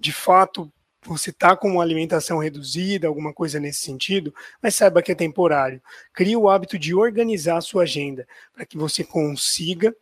De 0.00 0.12
fato, 0.12 0.72
você 1.06 1.30
está 1.30 1.56
com 1.56 1.68
uma 1.70 1.82
alimentação 1.82 2.38
reduzida, 2.38 3.06
alguma 3.06 3.32
coisa 3.32 3.60
nesse 3.60 3.80
sentido, 3.80 4.34
mas 4.60 4.74
saiba 4.74 5.02
que 5.02 5.12
é 5.12 5.14
temporário. 5.14 5.80
Crie 6.12 6.36
o 6.36 6.48
hábito 6.48 6.76
de 6.76 6.92
organizar 6.92 7.58
a 7.58 7.60
sua 7.60 7.84
agenda 7.84 8.26
para 8.52 8.66
que 8.66 8.76
você 8.76 9.04
consiga 9.04 9.94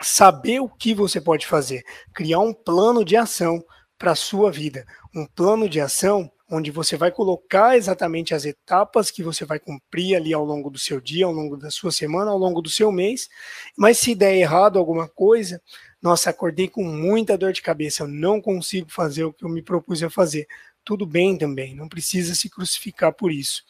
saber 0.00 0.60
o 0.60 0.68
que 0.68 0.94
você 0.94 1.20
pode 1.20 1.46
fazer, 1.46 1.82
criar 2.14 2.40
um 2.40 2.54
plano 2.54 3.04
de 3.04 3.16
ação 3.16 3.64
para 3.98 4.12
a 4.12 4.16
sua 4.16 4.50
vida, 4.50 4.84
um 5.14 5.26
plano 5.26 5.68
de 5.68 5.80
ação 5.80 6.30
onde 6.54 6.70
você 6.70 6.98
vai 6.98 7.10
colocar 7.10 7.78
exatamente 7.78 8.34
as 8.34 8.44
etapas 8.44 9.10
que 9.10 9.22
você 9.22 9.42
vai 9.42 9.58
cumprir 9.58 10.14
ali 10.14 10.34
ao 10.34 10.44
longo 10.44 10.68
do 10.68 10.78
seu 10.78 11.00
dia, 11.00 11.24
ao 11.24 11.32
longo 11.32 11.56
da 11.56 11.70
sua 11.70 11.90
semana, 11.90 12.30
ao 12.30 12.36
longo 12.36 12.60
do 12.60 12.68
seu 12.68 12.92
mês. 12.92 13.30
Mas 13.74 13.96
se 13.96 14.14
der 14.14 14.36
errado 14.36 14.78
alguma 14.78 15.08
coisa, 15.08 15.62
nossa, 16.00 16.28
acordei 16.28 16.68
com 16.68 16.84
muita 16.84 17.38
dor 17.38 17.54
de 17.54 17.62
cabeça, 17.62 18.02
eu 18.02 18.08
não 18.08 18.38
consigo 18.38 18.90
fazer 18.90 19.24
o 19.24 19.32
que 19.32 19.46
eu 19.46 19.48
me 19.48 19.62
propus 19.62 20.02
a 20.02 20.10
fazer. 20.10 20.46
Tudo 20.84 21.06
bem 21.06 21.38
também, 21.38 21.74
não 21.74 21.88
precisa 21.88 22.34
se 22.34 22.50
crucificar 22.50 23.14
por 23.14 23.32
isso. 23.32 23.64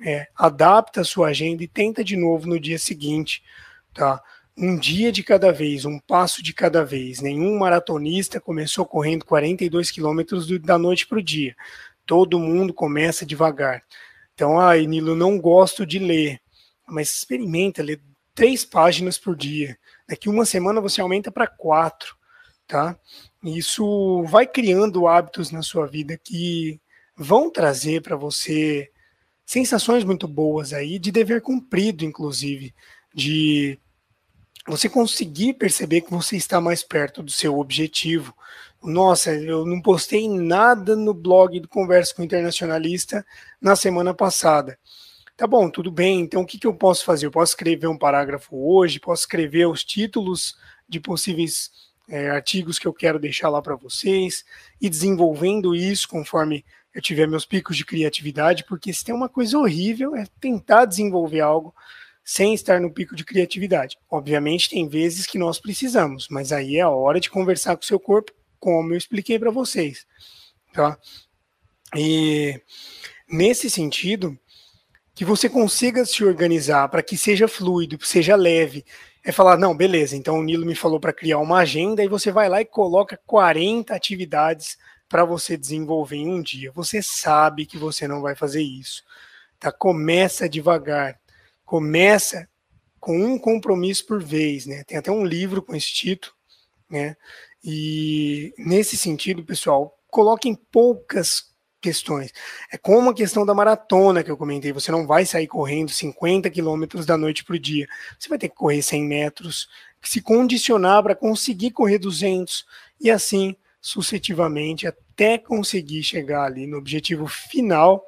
É, 0.00 0.28
adapta 0.36 1.00
a 1.00 1.04
sua 1.04 1.28
agenda 1.28 1.64
e 1.64 1.68
tenta 1.68 2.04
de 2.04 2.16
novo 2.16 2.46
no 2.46 2.60
dia 2.60 2.78
seguinte, 2.78 3.42
tá? 3.92 4.22
Um 4.60 4.76
dia 4.76 5.12
de 5.12 5.22
cada 5.22 5.52
vez, 5.52 5.84
um 5.84 6.00
passo 6.00 6.42
de 6.42 6.52
cada 6.52 6.84
vez. 6.84 7.20
Nenhum 7.20 7.58
maratonista 7.58 8.40
começou 8.40 8.84
correndo 8.84 9.24
42 9.24 9.90
quilômetros 9.90 10.48
da 10.60 10.76
noite 10.76 11.06
para 11.06 11.18
o 11.18 11.22
dia 11.22 11.54
todo 12.08 12.40
mundo 12.40 12.72
começa 12.72 13.26
devagar. 13.26 13.84
Então, 14.34 14.58
ah, 14.58 14.74
Nilo, 14.74 15.14
não 15.14 15.38
gosto 15.38 15.84
de 15.84 15.98
ler, 15.98 16.40
mas 16.86 17.10
experimenta 17.10 17.82
ler 17.82 18.00
três 18.34 18.64
páginas 18.64 19.18
por 19.18 19.36
dia. 19.36 19.78
Daqui 20.08 20.26
uma 20.26 20.46
semana 20.46 20.80
você 20.80 21.02
aumenta 21.02 21.30
para 21.30 21.46
quatro, 21.46 22.16
tá? 22.66 22.98
Isso 23.44 24.22
vai 24.24 24.46
criando 24.46 25.06
hábitos 25.06 25.50
na 25.50 25.60
sua 25.60 25.86
vida 25.86 26.16
que 26.16 26.80
vão 27.14 27.50
trazer 27.50 28.00
para 28.00 28.16
você 28.16 28.90
sensações 29.44 30.02
muito 30.02 30.26
boas 30.26 30.72
aí, 30.72 30.98
de 30.98 31.12
dever 31.12 31.42
cumprido, 31.42 32.06
inclusive, 32.06 32.74
de 33.14 33.78
você 34.68 34.88
conseguir 34.88 35.54
perceber 35.54 36.02
que 36.02 36.10
você 36.10 36.36
está 36.36 36.60
mais 36.60 36.82
perto 36.82 37.22
do 37.22 37.30
seu 37.30 37.58
objetivo, 37.58 38.34
nossa, 38.82 39.34
eu 39.34 39.64
não 39.64 39.80
postei 39.80 40.28
nada 40.28 40.94
no 40.94 41.14
blog 41.14 41.58
do 41.58 41.66
Conversa 41.66 42.14
com 42.14 42.22
o 42.22 42.24
Internacionalista 42.24 43.26
na 43.60 43.74
semana 43.74 44.12
passada. 44.12 44.78
Tá 45.36 45.46
bom, 45.46 45.70
tudo 45.70 45.90
bem. 45.90 46.20
Então, 46.20 46.42
o 46.42 46.46
que, 46.46 46.58
que 46.58 46.66
eu 46.66 46.74
posso 46.74 47.04
fazer? 47.04 47.26
Eu 47.26 47.30
posso 47.30 47.52
escrever 47.52 47.86
um 47.86 47.96
parágrafo 47.96 48.56
hoje, 48.56 49.00
posso 49.00 49.22
escrever 49.22 49.66
os 49.66 49.84
títulos 49.84 50.56
de 50.88 51.00
possíveis 51.00 51.70
é, 52.08 52.30
artigos 52.30 52.78
que 52.78 52.86
eu 52.86 52.92
quero 52.92 53.18
deixar 53.18 53.48
lá 53.48 53.62
para 53.62 53.76
vocês 53.76 54.44
e 54.80 54.88
desenvolvendo 54.88 55.74
isso 55.74 56.08
conforme 56.08 56.64
eu 56.94 57.00
tiver 57.00 57.26
meus 57.28 57.44
picos 57.44 57.76
de 57.76 57.84
criatividade, 57.84 58.64
porque 58.64 58.92
se 58.92 59.04
tem 59.04 59.14
uma 59.14 59.28
coisa 59.28 59.58
horrível 59.58 60.16
é 60.16 60.26
tentar 60.40 60.84
desenvolver 60.84 61.40
algo 61.40 61.74
sem 62.28 62.52
estar 62.52 62.78
no 62.78 62.92
pico 62.92 63.16
de 63.16 63.24
criatividade. 63.24 63.96
Obviamente, 64.10 64.68
tem 64.68 64.86
vezes 64.86 65.24
que 65.24 65.38
nós 65.38 65.58
precisamos, 65.58 66.28
mas 66.30 66.52
aí 66.52 66.76
é 66.76 66.82
a 66.82 66.90
hora 66.90 67.18
de 67.18 67.30
conversar 67.30 67.74
com 67.74 67.82
o 67.82 67.86
seu 67.86 67.98
corpo 67.98 68.30
como 68.60 68.92
eu 68.92 68.98
expliquei 68.98 69.38
para 69.38 69.50
vocês. 69.50 70.06
Tá? 70.74 70.98
E 71.96 72.60
nesse 73.26 73.70
sentido, 73.70 74.38
que 75.14 75.24
você 75.24 75.48
consiga 75.48 76.04
se 76.04 76.22
organizar 76.22 76.86
para 76.90 77.02
que 77.02 77.16
seja 77.16 77.48
fluido, 77.48 77.98
seja 78.04 78.36
leve. 78.36 78.84
É 79.24 79.32
falar, 79.32 79.56
não, 79.56 79.74
beleza, 79.74 80.14
então 80.14 80.38
o 80.38 80.42
Nilo 80.42 80.66
me 80.66 80.74
falou 80.74 81.00
para 81.00 81.14
criar 81.14 81.38
uma 81.38 81.60
agenda 81.60 82.04
e 82.04 82.08
você 82.08 82.30
vai 82.30 82.50
lá 82.50 82.60
e 82.60 82.66
coloca 82.66 83.18
40 83.24 83.94
atividades 83.94 84.76
para 85.08 85.24
você 85.24 85.56
desenvolver 85.56 86.16
em 86.16 86.28
um 86.28 86.42
dia. 86.42 86.70
Você 86.72 87.00
sabe 87.00 87.64
que 87.64 87.78
você 87.78 88.06
não 88.06 88.20
vai 88.20 88.36
fazer 88.36 88.60
isso. 88.60 89.02
Tá? 89.58 89.72
Começa 89.72 90.46
devagar. 90.46 91.18
Começa 91.68 92.48
com 92.98 93.14
um 93.14 93.38
compromisso 93.38 94.06
por 94.06 94.22
vez, 94.22 94.64
né? 94.64 94.84
Tem 94.84 94.96
até 94.96 95.12
um 95.12 95.22
livro 95.22 95.62
com 95.62 95.76
esse 95.76 95.92
título, 95.92 96.34
né? 96.88 97.14
E 97.62 98.54
nesse 98.56 98.96
sentido, 98.96 99.44
pessoal, 99.44 99.94
coloquem 100.10 100.54
poucas 100.54 101.52
questões. 101.78 102.32
É 102.72 102.78
como 102.78 103.10
a 103.10 103.14
questão 103.14 103.44
da 103.44 103.52
maratona 103.52 104.24
que 104.24 104.30
eu 104.30 104.36
comentei. 104.38 104.72
Você 104.72 104.90
não 104.90 105.06
vai 105.06 105.26
sair 105.26 105.46
correndo 105.46 105.90
50 105.90 106.48
quilômetros 106.48 107.04
da 107.04 107.18
noite 107.18 107.44
para 107.44 107.56
o 107.56 107.58
dia. 107.58 107.86
Você 108.18 108.30
vai 108.30 108.38
ter 108.38 108.48
que 108.48 108.56
correr 108.56 108.80
100 108.80 109.04
metros, 109.04 109.68
se 110.02 110.22
condicionar 110.22 111.02
para 111.02 111.14
conseguir 111.14 111.72
correr 111.72 111.98
200 111.98 112.64
e 112.98 113.10
assim 113.10 113.54
sucessivamente 113.78 114.86
até 114.86 115.36
conseguir 115.36 116.02
chegar 116.02 116.44
ali 116.44 116.66
no 116.66 116.78
objetivo 116.78 117.26
final. 117.26 118.02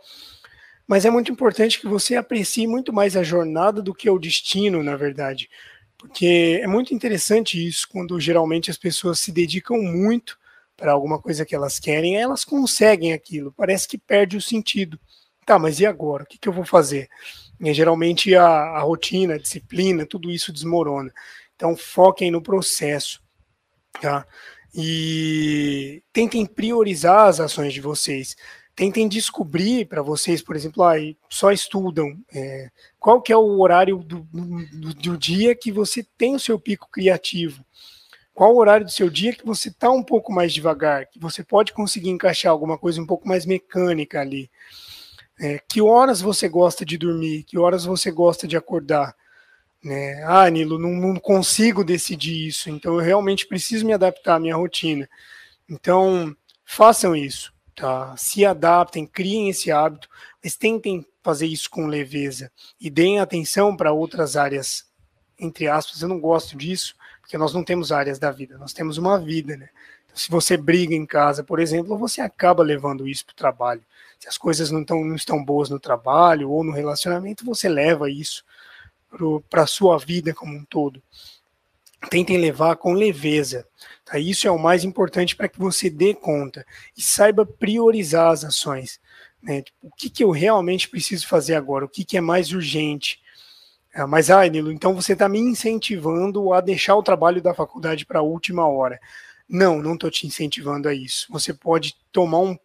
Mas 0.91 1.05
é 1.05 1.11
muito 1.11 1.31
importante 1.31 1.79
que 1.79 1.87
você 1.87 2.17
aprecie 2.17 2.67
muito 2.67 2.93
mais 2.93 3.17
a 3.17 3.23
jornada 3.23 3.81
do 3.81 3.95
que 3.95 4.11
o 4.11 4.19
destino, 4.19 4.83
na 4.83 4.97
verdade. 4.97 5.49
Porque 5.97 6.59
é 6.61 6.67
muito 6.67 6.93
interessante 6.93 7.65
isso, 7.65 7.87
quando 7.89 8.19
geralmente 8.19 8.73
as 8.73 8.77
pessoas 8.77 9.21
se 9.21 9.31
dedicam 9.31 9.81
muito 9.81 10.37
para 10.77 10.91
alguma 10.91 11.23
coisa 11.23 11.47
que 11.47 11.55
elas 11.55 11.79
querem, 11.79 12.17
elas 12.17 12.45
conseguem 12.45 13.13
aquilo, 13.13 13.55
parece 13.57 13.87
que 13.87 13.97
perde 13.97 14.37
o 14.37 14.43
sentido. 14.43 14.99
Tá, 15.47 15.61
mas 15.61 15.79
e 15.79 15.87
agora? 15.87 16.25
O 16.25 16.27
que, 16.27 16.37
que 16.37 16.49
eu 16.49 16.53
vou 16.53 16.65
fazer? 16.65 17.09
E, 17.61 17.73
geralmente 17.73 18.35
a, 18.35 18.45
a 18.45 18.81
rotina, 18.81 19.35
a 19.35 19.39
disciplina, 19.39 20.05
tudo 20.05 20.29
isso 20.29 20.53
desmorona. 20.53 21.13
Então 21.55 21.77
foquem 21.77 22.33
no 22.33 22.43
processo, 22.43 23.23
tá? 24.01 24.27
E 24.75 26.03
tentem 26.13 26.45
priorizar 26.45 27.29
as 27.29 27.39
ações 27.39 27.73
de 27.73 27.81
vocês 27.81 28.35
tentem 28.81 29.07
descobrir 29.07 29.85
para 29.85 30.01
vocês, 30.01 30.41
por 30.41 30.57
exemplo, 30.57 30.83
ah, 30.83 30.95
só 31.29 31.53
estudam, 31.53 32.17
é, 32.33 32.71
qual 32.99 33.21
que 33.21 33.31
é 33.31 33.37
o 33.37 33.61
horário 33.61 33.99
do, 33.99 34.21
do, 34.33 34.95
do, 34.95 35.19
dia 35.19 35.55
que 35.55 35.71
você 35.71 36.03
tem 36.17 36.35
o 36.35 36.41
seu 36.41 36.59
pico 36.59 36.89
criativo, 36.91 37.63
qual 38.33 38.55
o 38.55 38.59
horário 38.59 38.87
do 38.87 38.91
seu 38.91 39.11
dia 39.11 39.35
que 39.35 39.45
você 39.45 39.69
está 39.69 39.91
um 39.91 40.03
pouco 40.03 40.33
mais 40.33 40.51
devagar, 40.51 41.05
que 41.05 41.19
você 41.19 41.45
pode 41.45 41.75
conseguir 41.75 42.09
encaixar 42.09 42.51
alguma 42.51 42.79
coisa 42.79 43.03
um 43.03 43.07
pouco 43.07 43.29
mais 43.29 43.45
mecânica 43.45 44.19
ali, 44.19 44.51
é, 45.39 45.61
que 45.69 45.83
horas 45.83 46.23
você 46.23 46.49
gosta 46.49 46.83
de 46.83 46.97
dormir, 46.97 47.43
que 47.43 47.59
horas 47.59 47.85
você 47.85 48.11
gosta 48.11 48.49
de 48.49 48.57
acordar, 48.57 49.15
né? 49.85 50.25
Ah, 50.25 50.49
Nilo, 50.49 50.79
não, 50.79 50.93
não 50.93 51.21
consigo 51.21 51.85
decidir 51.85 52.47
isso, 52.47 52.71
então 52.71 52.95
eu 52.95 53.01
realmente 53.01 53.47
preciso 53.47 53.85
me 53.85 53.93
adaptar 53.93 54.37
à 54.37 54.41
minha 54.41 54.57
rotina. 54.57 55.07
Então, 55.69 56.35
façam 56.65 57.15
isso 57.15 57.53
tá? 57.81 58.15
Se 58.17 58.45
adaptem, 58.45 59.07
criem 59.07 59.49
esse 59.49 59.73
hábito, 59.73 60.09
mas 60.45 60.57
tentem 60.57 61.07
fazer 61.23 61.47
isso 61.47 61.71
com 61.71 61.87
leveza 61.87 62.53
e 62.81 62.91
deem 62.91 63.19
atenção 63.19 63.77
para 63.77 63.93
outras 63.93 64.37
áreas, 64.37 64.87
entre 65.39 65.67
aspas, 65.67 66.03
eu 66.03 66.09
não 66.09 66.21
gosto 66.21 66.57
disso, 66.57 66.95
porque 67.21 67.39
nós 67.39 67.55
não 67.55 67.65
temos 67.65 67.91
áreas 67.91 68.19
da 68.19 68.31
vida, 68.31 68.59
nós 68.59 68.73
temos 68.73 68.99
uma 68.99 69.19
vida, 69.19 69.57
né? 69.57 69.69
Então, 70.05 70.17
se 70.17 70.31
você 70.31 70.57
briga 70.57 70.95
em 70.95 71.07
casa, 71.07 71.43
por 71.43 71.59
exemplo, 71.59 71.97
você 71.97 72.21
acaba 72.21 72.63
levando 72.63 73.09
isso 73.09 73.25
para 73.25 73.33
o 73.33 73.37
trabalho. 73.37 73.83
Se 74.19 74.29
as 74.29 74.37
coisas 74.37 74.71
não, 74.71 74.85
tão, 74.85 75.05
não 75.05 75.15
estão 75.15 75.43
boas 75.43 75.71
no 75.71 75.81
trabalho 75.81 76.51
ou 76.51 76.63
no 76.63 76.73
relacionamento, 76.73 77.45
você 77.45 77.69
leva 77.69 78.11
isso 78.11 78.45
para 79.49 79.63
a 79.63 79.67
sua 79.67 79.99
vida 79.99 80.35
como 80.35 80.55
um 80.55 80.65
todo 80.65 81.03
tentem 82.09 82.39
levar 82.39 82.77
com 82.77 82.93
leveza. 82.93 83.67
Tá? 84.11 84.19
Isso 84.19 84.47
é 84.47 84.51
o 84.51 84.59
mais 84.59 84.85
importante 84.85 85.37
para 85.37 85.49
que 85.49 85.59
você 85.59 85.89
dê 85.89 86.15
conta 86.15 86.67
e 86.97 87.03
saiba 87.03 87.47
priorizar 87.47 88.33
as 88.33 88.45
ações. 88.45 89.01
Né? 89.41 89.63
Tipo, 89.63 89.79
o 89.83 89.91
que, 89.91 90.11
que 90.11 90.25
eu 90.25 90.31
realmente 90.31 90.89
preciso 90.89 91.27
fazer 91.29 91.55
agora? 91.55 91.85
O 91.85 91.89
que, 91.89 92.05
que 92.05 92.17
é 92.17 92.21
mais 92.21 92.53
urgente? 92.53 93.21
Ah, 93.95 94.07
mas, 94.07 94.31
ah, 94.31 94.47
Nilo, 94.47 94.71
então 94.71 94.95
você 94.95 95.15
está 95.15 95.29
me 95.29 95.39
incentivando 95.39 96.53
a 96.53 96.61
deixar 96.61 96.97
o 96.97 97.03
trabalho 97.03 97.43
da 97.43 97.55
faculdade 97.55 98.05
para 98.05 98.21
a 98.21 98.23
última 98.23 98.67
hora. 98.67 99.01
Não, 99.49 99.83
não 99.83 99.95
estou 99.95 100.11
te 100.11 100.27
incentivando 100.27 100.89
a 100.89 100.95
isso. 100.95 101.27
Você 101.31 101.53
pode 101.53 101.97
tomar 102.13 102.41
um 102.41 102.57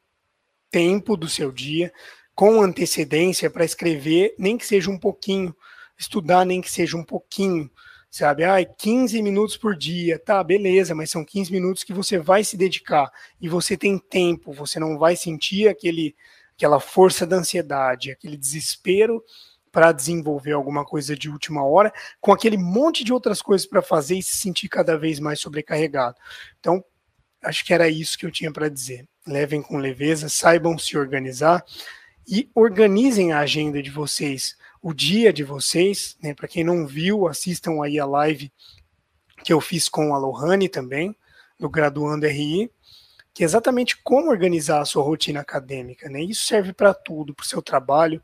tempo 0.69 1.15
do 1.15 1.27
seu 1.27 1.51
dia 1.51 1.91
com 2.36 2.62
antecedência 2.62 3.49
para 3.49 3.65
escrever, 3.65 4.36
nem 4.38 4.58
que 4.58 4.65
seja 4.65 4.91
um 4.91 4.97
pouquinho, 4.97 5.55
estudar, 5.97 6.45
nem 6.45 6.62
que 6.62 6.69
seja 6.69 6.97
um 6.97 7.03
pouquinho 7.03 7.71
sabe? 8.15 8.45
Ah, 8.45 8.63
15 8.63 9.21
minutos 9.21 9.58
por 9.58 9.75
dia, 9.75 10.17
tá, 10.17 10.41
beleza, 10.41 10.95
mas 10.95 11.10
são 11.10 11.25
15 11.25 11.51
minutos 11.51 11.84
que 11.84 11.91
você 11.91 12.17
vai 12.17 12.45
se 12.45 12.56
dedicar 12.56 13.12
e 13.41 13.49
você 13.49 13.75
tem 13.75 13.99
tempo, 13.99 14.54
você 14.54 14.80
não 14.80 14.97
vai 14.97 15.17
sentir 15.17 15.67
aquele, 15.67 16.15
aquela 16.56 16.80
força 16.80 17.28
da 17.28 17.36
ansiedade, 17.36 18.12
aquele 18.12 18.38
desespero 18.38 19.21
para 19.69 19.91
desenvolver 19.91 20.54
alguma 20.54 20.86
coisa 20.86 21.13
de 21.13 21.30
última 21.30 21.65
hora, 21.65 21.91
com 22.21 22.32
aquele 22.32 22.56
monte 22.56 23.04
de 23.04 23.12
outras 23.12 23.41
coisas 23.41 23.67
para 23.67 23.82
fazer 23.82 24.17
e 24.17 24.23
se 24.23 24.38
sentir 24.38 24.69
cada 24.69 24.97
vez 24.97 25.19
mais 25.19 25.41
sobrecarregado. 25.41 26.15
Então, 26.58 26.82
acho 27.43 27.65
que 27.65 27.73
era 27.73 27.89
isso 27.89 28.17
que 28.17 28.25
eu 28.25 28.32
tinha 28.32 28.49
para 28.49 28.69
dizer. 28.69 29.06
Levem 29.28 29.62
com 29.62 29.78
leveza, 29.78 30.30
saibam 30.30 30.78
se 30.78 30.97
organizar 30.97 31.65
e 32.25 32.49
organizem 32.56 33.34
a 33.34 33.39
agenda 33.39 33.84
de 33.84 33.91
vocês, 33.91 34.56
o 34.86 34.93
dia 34.93 35.34
de 35.34 35.43
vocês. 35.43 36.15
Né? 36.21 36.36
Para 36.36 36.48
quem 36.48 36.63
não 36.63 36.86
viu, 36.86 37.28
assistam 37.28 37.84
aí 37.84 38.00
a 38.00 38.06
live 38.06 38.54
que 39.43 39.52
eu 39.52 39.60
fiz 39.60 39.89
com 39.89 40.13
a 40.13 40.17
Lohane 40.19 40.69
também, 40.69 41.15
do 41.60 41.67
Graduando 41.67 42.28
RI, 42.28 42.71
que 43.34 43.41
é 43.41 43.45
exatamente 43.45 43.98
como 44.04 44.30
organizar 44.30 44.82
a 44.82 44.86
sua 44.86 45.02
rotina 45.02 45.39
acadêmica. 45.39 46.08
Né? 46.08 46.21
Isso 46.21 46.45
serve 46.45 46.71
para 46.71 46.93
tudo, 46.93 47.34
para 47.34 47.41
o 47.41 47.48
seu 47.48 47.63
trabalho, 47.63 48.21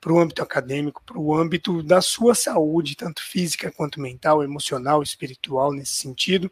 para 0.00 0.12
o 0.12 0.20
âmbito 0.20 0.40
acadêmico, 0.40 1.02
para 1.04 1.18
o 1.18 1.34
âmbito 1.34 1.82
da 1.82 2.00
sua 2.00 2.32
saúde, 2.32 2.94
tanto 2.94 3.20
física 3.20 3.72
quanto 3.72 4.00
mental, 4.00 4.44
emocional, 4.44 5.02
espiritual, 5.02 5.72
nesse 5.72 5.94
sentido, 5.94 6.48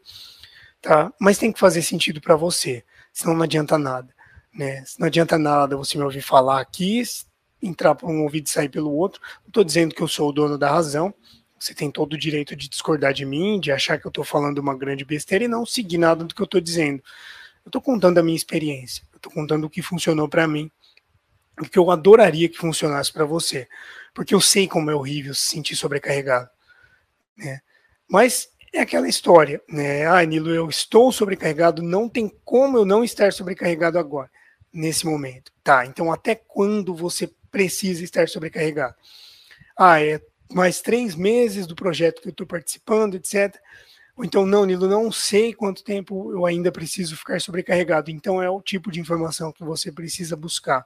tá? 0.81 1.13
Mas 1.21 1.39
tem 1.39 1.53
que 1.53 1.61
fazer 1.61 1.83
sentido 1.83 2.21
para 2.21 2.35
você, 2.35 2.83
senão 3.13 3.35
não 3.35 3.45
adianta 3.45 3.79
nada, 3.79 4.13
né? 4.53 4.83
Não 4.99 5.07
adianta 5.07 5.39
nada 5.39 5.77
você 5.77 5.97
me 5.99 6.05
ouvir 6.05 6.23
falar 6.23 6.61
aqui, 6.61 7.03
entrar 7.63 7.95
por 7.95 8.11
um 8.11 8.23
ouvido 8.23 8.47
e 8.47 8.51
sair 8.51 8.69
pelo 8.69 8.91
outro. 8.93 9.21
Não 9.43 9.49
estou 9.49 9.65
dizendo 9.65 9.95
que 9.95 10.03
eu 10.03 10.09
sou 10.09 10.29
o 10.29 10.33
dono 10.33 10.59
da 10.59 10.71
razão, 10.71 11.15
você 11.59 11.75
tem 11.75 11.91
todo 11.91 12.15
o 12.15 12.19
direito 12.19 12.57
de 12.57 12.69
discordar 12.69 13.13
de 13.13 13.25
mim, 13.25 13.61
de 13.61 13.71
achar 13.71 13.99
que 13.99 14.07
eu 14.07 14.11
estou 14.11 14.25
falando 14.25 14.59
uma 14.59 14.77
grande 14.77 15.05
besteira 15.05 15.45
e 15.45 15.49
não 15.49 15.65
seguir 15.65 15.99
nada 15.99 16.25
do 16.25 16.35
que 16.35 16.43
eu 16.43 16.47
estou 16.47 16.61
dizendo. 16.61 17.03
Eu 17.65 17.69
estou 17.69 17.81
contando 17.81 18.19
a 18.19 18.23
minha 18.23 18.37
experiência, 18.37 19.05
eu 19.13 19.19
estou 19.19 19.31
contando 19.31 19.65
o 19.65 19.71
que 19.71 19.81
funcionou 19.81 20.29
para 20.29 20.49
mim 20.49 20.71
que 21.71 21.79
eu 21.79 21.91
adoraria 21.91 22.49
que 22.49 22.57
funcionasse 22.57 23.13
para 23.13 23.25
você, 23.25 23.69
porque 24.15 24.35
eu 24.35 24.41
sei 24.41 24.67
como 24.67 24.91
é 24.91 24.95
horrível 24.95 25.35
se 25.35 25.47
sentir 25.47 25.77
sobrecarregado, 25.77 26.49
né? 27.37 27.61
Mas 28.09 28.49
é 28.73 28.81
aquela 28.81 29.09
história, 29.09 29.61
né? 29.69 30.07
Ah, 30.07 30.25
Nilo, 30.25 30.51
eu 30.51 30.69
estou 30.69 31.13
sobrecarregado, 31.13 31.83
não 31.83 32.09
tem 32.09 32.29
como 32.45 32.79
eu 32.79 32.85
não 32.85 33.05
estar 33.05 33.33
sobrecarregado 33.33 33.99
agora, 33.99 34.31
nesse 34.73 35.07
momento. 35.07 35.53
Tá, 35.63 35.87
então 35.87 36.13
até 36.13 36.35
quando 36.35 36.95
você 36.95 37.31
precisa 37.53 38.03
estar 38.03 38.29
sobrecarregado? 38.29 38.97
Ah, 39.77 40.03
é 40.03 40.21
mais 40.53 40.81
três 40.81 41.15
meses 41.15 41.67
do 41.67 41.77
projeto 41.77 42.21
que 42.21 42.29
eu 42.29 42.33
estou 42.33 42.47
participando, 42.47 43.15
etc. 43.15 43.55
Ou 44.17 44.25
então, 44.25 44.45
não, 44.45 44.67
Nilo, 44.67 44.89
não 44.89 45.13
sei 45.13 45.55
quanto 45.55 45.85
tempo 45.85 46.33
eu 46.33 46.45
ainda 46.45 46.73
preciso 46.73 47.17
ficar 47.17 47.41
sobrecarregado. 47.41 48.11
Então, 48.11 48.43
é 48.43 48.51
o 48.51 48.61
tipo 48.61 48.91
de 48.91 48.99
informação 48.99 49.53
que 49.53 49.63
você 49.63 49.93
precisa 49.93 50.35
buscar 50.35 50.85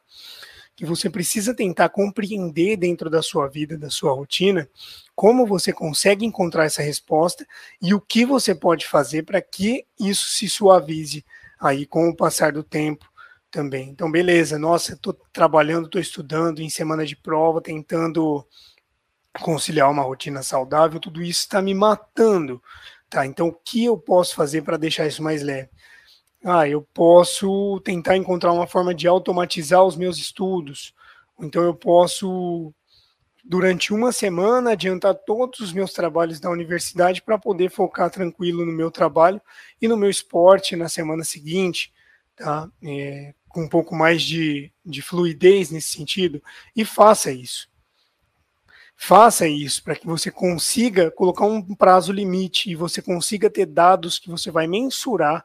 que 0.77 0.85
você 0.85 1.09
precisa 1.09 1.55
tentar 1.55 1.89
compreender 1.89 2.77
dentro 2.77 3.09
da 3.09 3.23
sua 3.23 3.49
vida, 3.49 3.79
da 3.79 3.89
sua 3.89 4.13
rotina, 4.13 4.69
como 5.15 5.47
você 5.47 5.73
consegue 5.73 6.27
encontrar 6.27 6.67
essa 6.67 6.83
resposta 6.83 7.47
e 7.81 7.95
o 7.95 8.01
que 8.01 8.27
você 8.27 8.55
pode 8.55 8.87
fazer 8.87 9.23
para 9.23 9.41
que 9.41 9.87
isso 9.99 10.29
se 10.29 10.47
suavize 10.47 11.25
aí 11.59 11.87
com 11.87 12.11
o 12.11 12.15
passar 12.15 12.53
do 12.53 12.63
tempo 12.63 13.11
também. 13.57 13.89
Então, 13.89 14.11
beleza, 14.11 14.59
nossa, 14.59 14.93
estou 14.95 15.15
trabalhando, 15.33 15.87
estou 15.87 16.01
estudando 16.01 16.61
em 16.61 16.69
semana 16.69 17.07
de 17.07 17.17
prova, 17.17 17.61
tentando 17.61 18.47
conciliar 19.41 19.91
uma 19.91 20.03
rotina 20.03 20.43
saudável, 20.43 21.01
tudo 21.01 21.23
isso 21.23 21.41
está 21.41 21.61
me 21.63 21.75
matando, 21.75 22.63
tá? 23.09 23.27
Então, 23.27 23.49
o 23.49 23.53
que 23.53 23.85
eu 23.85 23.99
posso 23.99 24.35
fazer 24.35 24.63
para 24.63 24.77
deixar 24.77 25.07
isso 25.07 25.23
mais 25.23 25.43
leve? 25.43 25.71
ah, 26.47 26.69
eu 26.69 26.83
posso 26.95 27.81
tentar 27.81 28.17
encontrar 28.17 28.53
uma 28.53 28.69
forma 28.69 28.95
de 28.95 29.09
automatizar 29.09 29.85
os 29.85 29.97
meus 29.97 30.17
estudos. 30.17 30.95
Então 31.41 31.63
eu 31.65 31.75
posso 31.75 32.73
durante 33.45 33.93
uma 33.93 34.13
semana 34.13 34.73
adiantar 34.73 35.15
todos 35.15 35.61
os 35.61 35.73
meus 35.73 35.93
trabalhos 35.93 36.41
da 36.41 36.51
universidade 36.51 37.21
para 37.23 37.39
poder 37.39 37.71
focar 37.71 38.11
tranquilo 38.11 38.65
no 38.65 38.73
meu 38.73 38.91
trabalho 38.93 39.41
e 39.83 39.89
no 39.89 39.97
meu 39.97 40.09
esporte 40.09 40.77
na 40.77 40.89
semana 40.89 41.25
seguinte, 41.25 41.93
tá? 42.37 42.71
É, 42.85 43.35
com 43.57 43.63
um 43.63 43.69
pouco 43.69 43.97
mais 43.97 44.21
de, 44.21 44.71
de 44.85 45.01
fluidez 45.01 45.71
nesse 45.71 45.89
sentido, 45.89 46.43
e 46.77 46.85
faça 46.85 47.33
isso. 47.33 47.71
Faça 48.95 49.49
isso 49.49 49.83
para 49.83 49.97
que 49.97 50.07
você 50.07 50.31
consiga 50.31 51.11
colocar 51.11 51.47
um 51.47 51.75
prazo 51.75 52.13
limite 52.13 52.71
e 52.71 52.75
você 52.75 53.01
consiga 53.01 53.49
ter 53.49 53.65
dados 53.65 54.19
que 54.19 54.29
você 54.29 54.51
vai 54.51 54.67
mensurar 54.67 55.43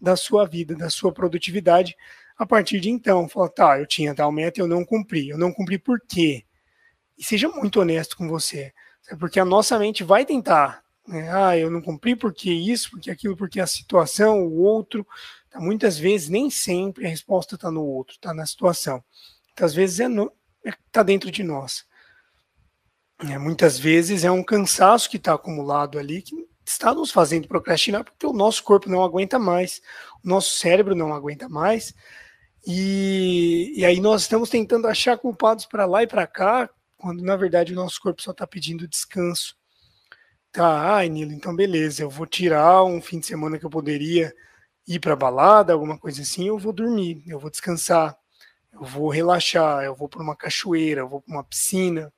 da 0.00 0.16
sua 0.16 0.44
vida, 0.44 0.74
da 0.74 0.90
sua 0.90 1.12
produtividade. 1.12 1.96
A 2.36 2.44
partir 2.44 2.80
de 2.80 2.90
então, 2.90 3.28
fala, 3.28 3.48
tá, 3.48 3.78
eu 3.78 3.86
tinha 3.86 4.12
tal 4.16 4.32
meta, 4.32 4.60
eu 4.60 4.66
não 4.66 4.84
cumpri. 4.84 5.28
Eu 5.28 5.38
não 5.38 5.52
cumpri 5.52 5.78
por 5.78 6.00
quê? 6.00 6.44
E 7.16 7.22
seja 7.22 7.48
muito 7.48 7.80
honesto 7.80 8.16
com 8.16 8.26
você. 8.26 8.72
Porque 9.20 9.38
a 9.38 9.44
nossa 9.44 9.78
mente 9.78 10.02
vai 10.02 10.26
tentar. 10.26 10.82
Né? 11.06 11.30
Ah, 11.32 11.56
eu 11.56 11.70
não 11.70 11.80
cumpri 11.80 12.16
porque 12.16 12.50
isso, 12.50 12.90
porque 12.90 13.12
aquilo, 13.12 13.36
porque 13.36 13.60
a 13.60 13.66
situação, 13.66 14.44
o 14.44 14.60
outro. 14.60 15.06
Tá, 15.54 15.60
muitas 15.60 15.96
vezes, 15.96 16.28
nem 16.28 16.50
sempre 16.50 17.06
a 17.06 17.08
resposta 17.08 17.54
está 17.54 17.70
no 17.70 17.84
outro, 17.84 18.16
está 18.16 18.34
na 18.34 18.44
situação. 18.44 19.02
Muitas 19.46 19.72
vezes 19.72 20.00
é, 20.00 20.06
é 20.66 20.72
tá 20.90 21.04
dentro 21.04 21.30
de 21.30 21.44
nós. 21.44 21.84
É, 23.20 23.38
muitas 23.38 23.78
vezes 23.78 24.24
é 24.24 24.30
um 24.32 24.42
cansaço 24.42 25.08
que 25.08 25.16
está 25.16 25.34
acumulado 25.34 25.96
ali 25.96 26.22
que 26.22 26.34
está 26.66 26.92
nos 26.92 27.12
fazendo 27.12 27.46
procrastinar 27.46 28.02
porque 28.02 28.26
o 28.26 28.32
nosso 28.32 28.64
corpo 28.64 28.88
não 28.88 29.04
aguenta 29.04 29.38
mais, 29.38 29.80
o 30.24 30.28
nosso 30.28 30.56
cérebro 30.56 30.96
não 30.96 31.14
aguenta 31.14 31.48
mais. 31.48 31.94
E, 32.66 33.72
e 33.76 33.84
aí 33.84 34.00
nós 34.00 34.22
estamos 34.22 34.50
tentando 34.50 34.88
achar 34.88 35.16
culpados 35.16 35.66
para 35.66 35.86
lá 35.86 36.02
e 36.02 36.06
para 36.08 36.26
cá, 36.26 36.68
quando 36.98 37.22
na 37.22 37.36
verdade 37.36 37.72
o 37.72 37.76
nosso 37.76 38.00
corpo 38.00 38.20
só 38.20 38.32
está 38.32 38.44
pedindo 38.44 38.88
descanso. 38.88 39.54
Tá, 40.50 40.96
ai, 40.96 41.08
Nilo, 41.08 41.32
então 41.32 41.54
beleza, 41.54 42.02
eu 42.02 42.10
vou 42.10 42.26
tirar 42.26 42.82
um 42.82 43.00
fim 43.00 43.20
de 43.20 43.26
semana 43.26 43.56
que 43.56 43.64
eu 43.64 43.70
poderia 43.70 44.34
ir 44.86 45.00
para 45.00 45.16
balada, 45.16 45.72
alguma 45.72 45.98
coisa 45.98 46.22
assim, 46.22 46.48
eu 46.48 46.58
vou 46.58 46.72
dormir, 46.72 47.22
eu 47.26 47.38
vou 47.38 47.50
descansar, 47.50 48.16
eu 48.72 48.84
vou 48.84 49.08
relaxar, 49.08 49.84
eu 49.84 49.94
vou 49.94 50.08
para 50.08 50.22
uma 50.22 50.36
cachoeira, 50.36 51.00
eu 51.00 51.08
vou 51.08 51.20
para 51.20 51.34
uma 51.34 51.44
piscina, 51.44 52.12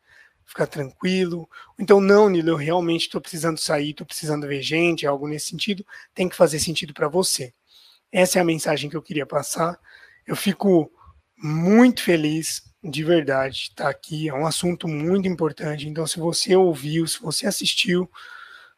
ficar 0.44 0.66
tranquilo. 0.66 1.48
Então, 1.78 2.00
não, 2.00 2.28
Nilo, 2.28 2.50
eu 2.50 2.56
realmente 2.56 3.02
estou 3.02 3.20
precisando 3.20 3.58
sair, 3.58 3.90
estou 3.90 4.06
precisando 4.06 4.46
ver 4.46 4.62
gente, 4.62 5.06
algo 5.06 5.28
nesse 5.28 5.48
sentido, 5.48 5.84
tem 6.14 6.28
que 6.28 6.36
fazer 6.36 6.58
sentido 6.58 6.94
para 6.94 7.08
você. 7.08 7.52
Essa 8.10 8.38
é 8.38 8.42
a 8.42 8.44
mensagem 8.44 8.88
que 8.88 8.96
eu 8.96 9.02
queria 9.02 9.26
passar. 9.26 9.78
Eu 10.26 10.36
fico 10.36 10.90
muito 11.36 12.02
feliz, 12.02 12.62
de 12.82 13.04
verdade, 13.04 13.68
estar 13.70 13.84
tá 13.84 13.90
aqui. 13.90 14.28
É 14.28 14.34
um 14.34 14.46
assunto 14.46 14.88
muito 14.88 15.28
importante. 15.28 15.88
Então, 15.88 16.06
se 16.06 16.18
você 16.18 16.56
ouviu, 16.56 17.06
se 17.06 17.20
você 17.20 17.46
assistiu, 17.46 18.10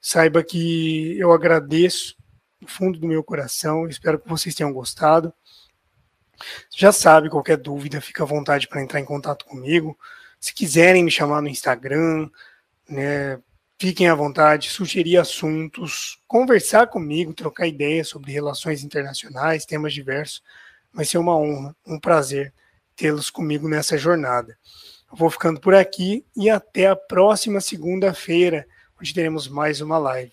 saiba 0.00 0.42
que 0.42 1.16
eu 1.18 1.32
agradeço 1.32 2.16
do 2.60 2.66
fundo 2.66 2.98
do 2.98 3.06
meu 3.06 3.22
coração. 3.22 3.88
Espero 3.88 4.18
que 4.18 4.28
vocês 4.28 4.54
tenham 4.54 4.72
gostado. 4.72 5.32
Já 6.74 6.92
sabe, 6.92 7.30
qualquer 7.30 7.56
dúvida, 7.56 8.00
fica 8.00 8.22
à 8.22 8.26
vontade 8.26 8.68
para 8.68 8.82
entrar 8.82 9.00
em 9.00 9.04
contato 9.04 9.44
comigo. 9.44 9.98
Se 10.38 10.54
quiserem 10.54 11.02
me 11.02 11.10
chamar 11.10 11.42
no 11.42 11.48
Instagram, 11.48 12.30
né, 12.88 13.40
fiquem 13.78 14.08
à 14.08 14.14
vontade, 14.14 14.70
sugerir 14.70 15.16
assuntos, 15.16 16.20
conversar 16.26 16.86
comigo, 16.86 17.34
trocar 17.34 17.66
ideias 17.66 18.08
sobre 18.08 18.32
relações 18.32 18.84
internacionais, 18.84 19.64
temas 19.64 19.92
diversos. 19.92 20.42
Vai 20.92 21.04
ser 21.04 21.18
uma 21.18 21.36
honra, 21.36 21.76
um 21.86 21.98
prazer 21.98 22.54
tê-los 22.96 23.30
comigo 23.30 23.68
nessa 23.68 23.96
jornada. 23.96 24.56
Eu 25.10 25.16
vou 25.16 25.30
ficando 25.30 25.60
por 25.60 25.74
aqui 25.74 26.24
e 26.36 26.50
até 26.50 26.86
a 26.86 26.96
próxima 26.96 27.60
segunda-feira, 27.60 28.66
onde 29.00 29.14
teremos 29.14 29.48
mais 29.48 29.80
uma 29.80 29.98
live. 29.98 30.32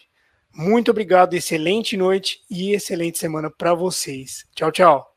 Muito 0.55 0.91
obrigado, 0.91 1.33
excelente 1.33 1.97
noite 1.97 2.41
e 2.49 2.73
excelente 2.73 3.17
semana 3.17 3.51
para 3.51 3.73
vocês. 3.73 4.45
Tchau, 4.55 4.71
tchau. 4.71 5.14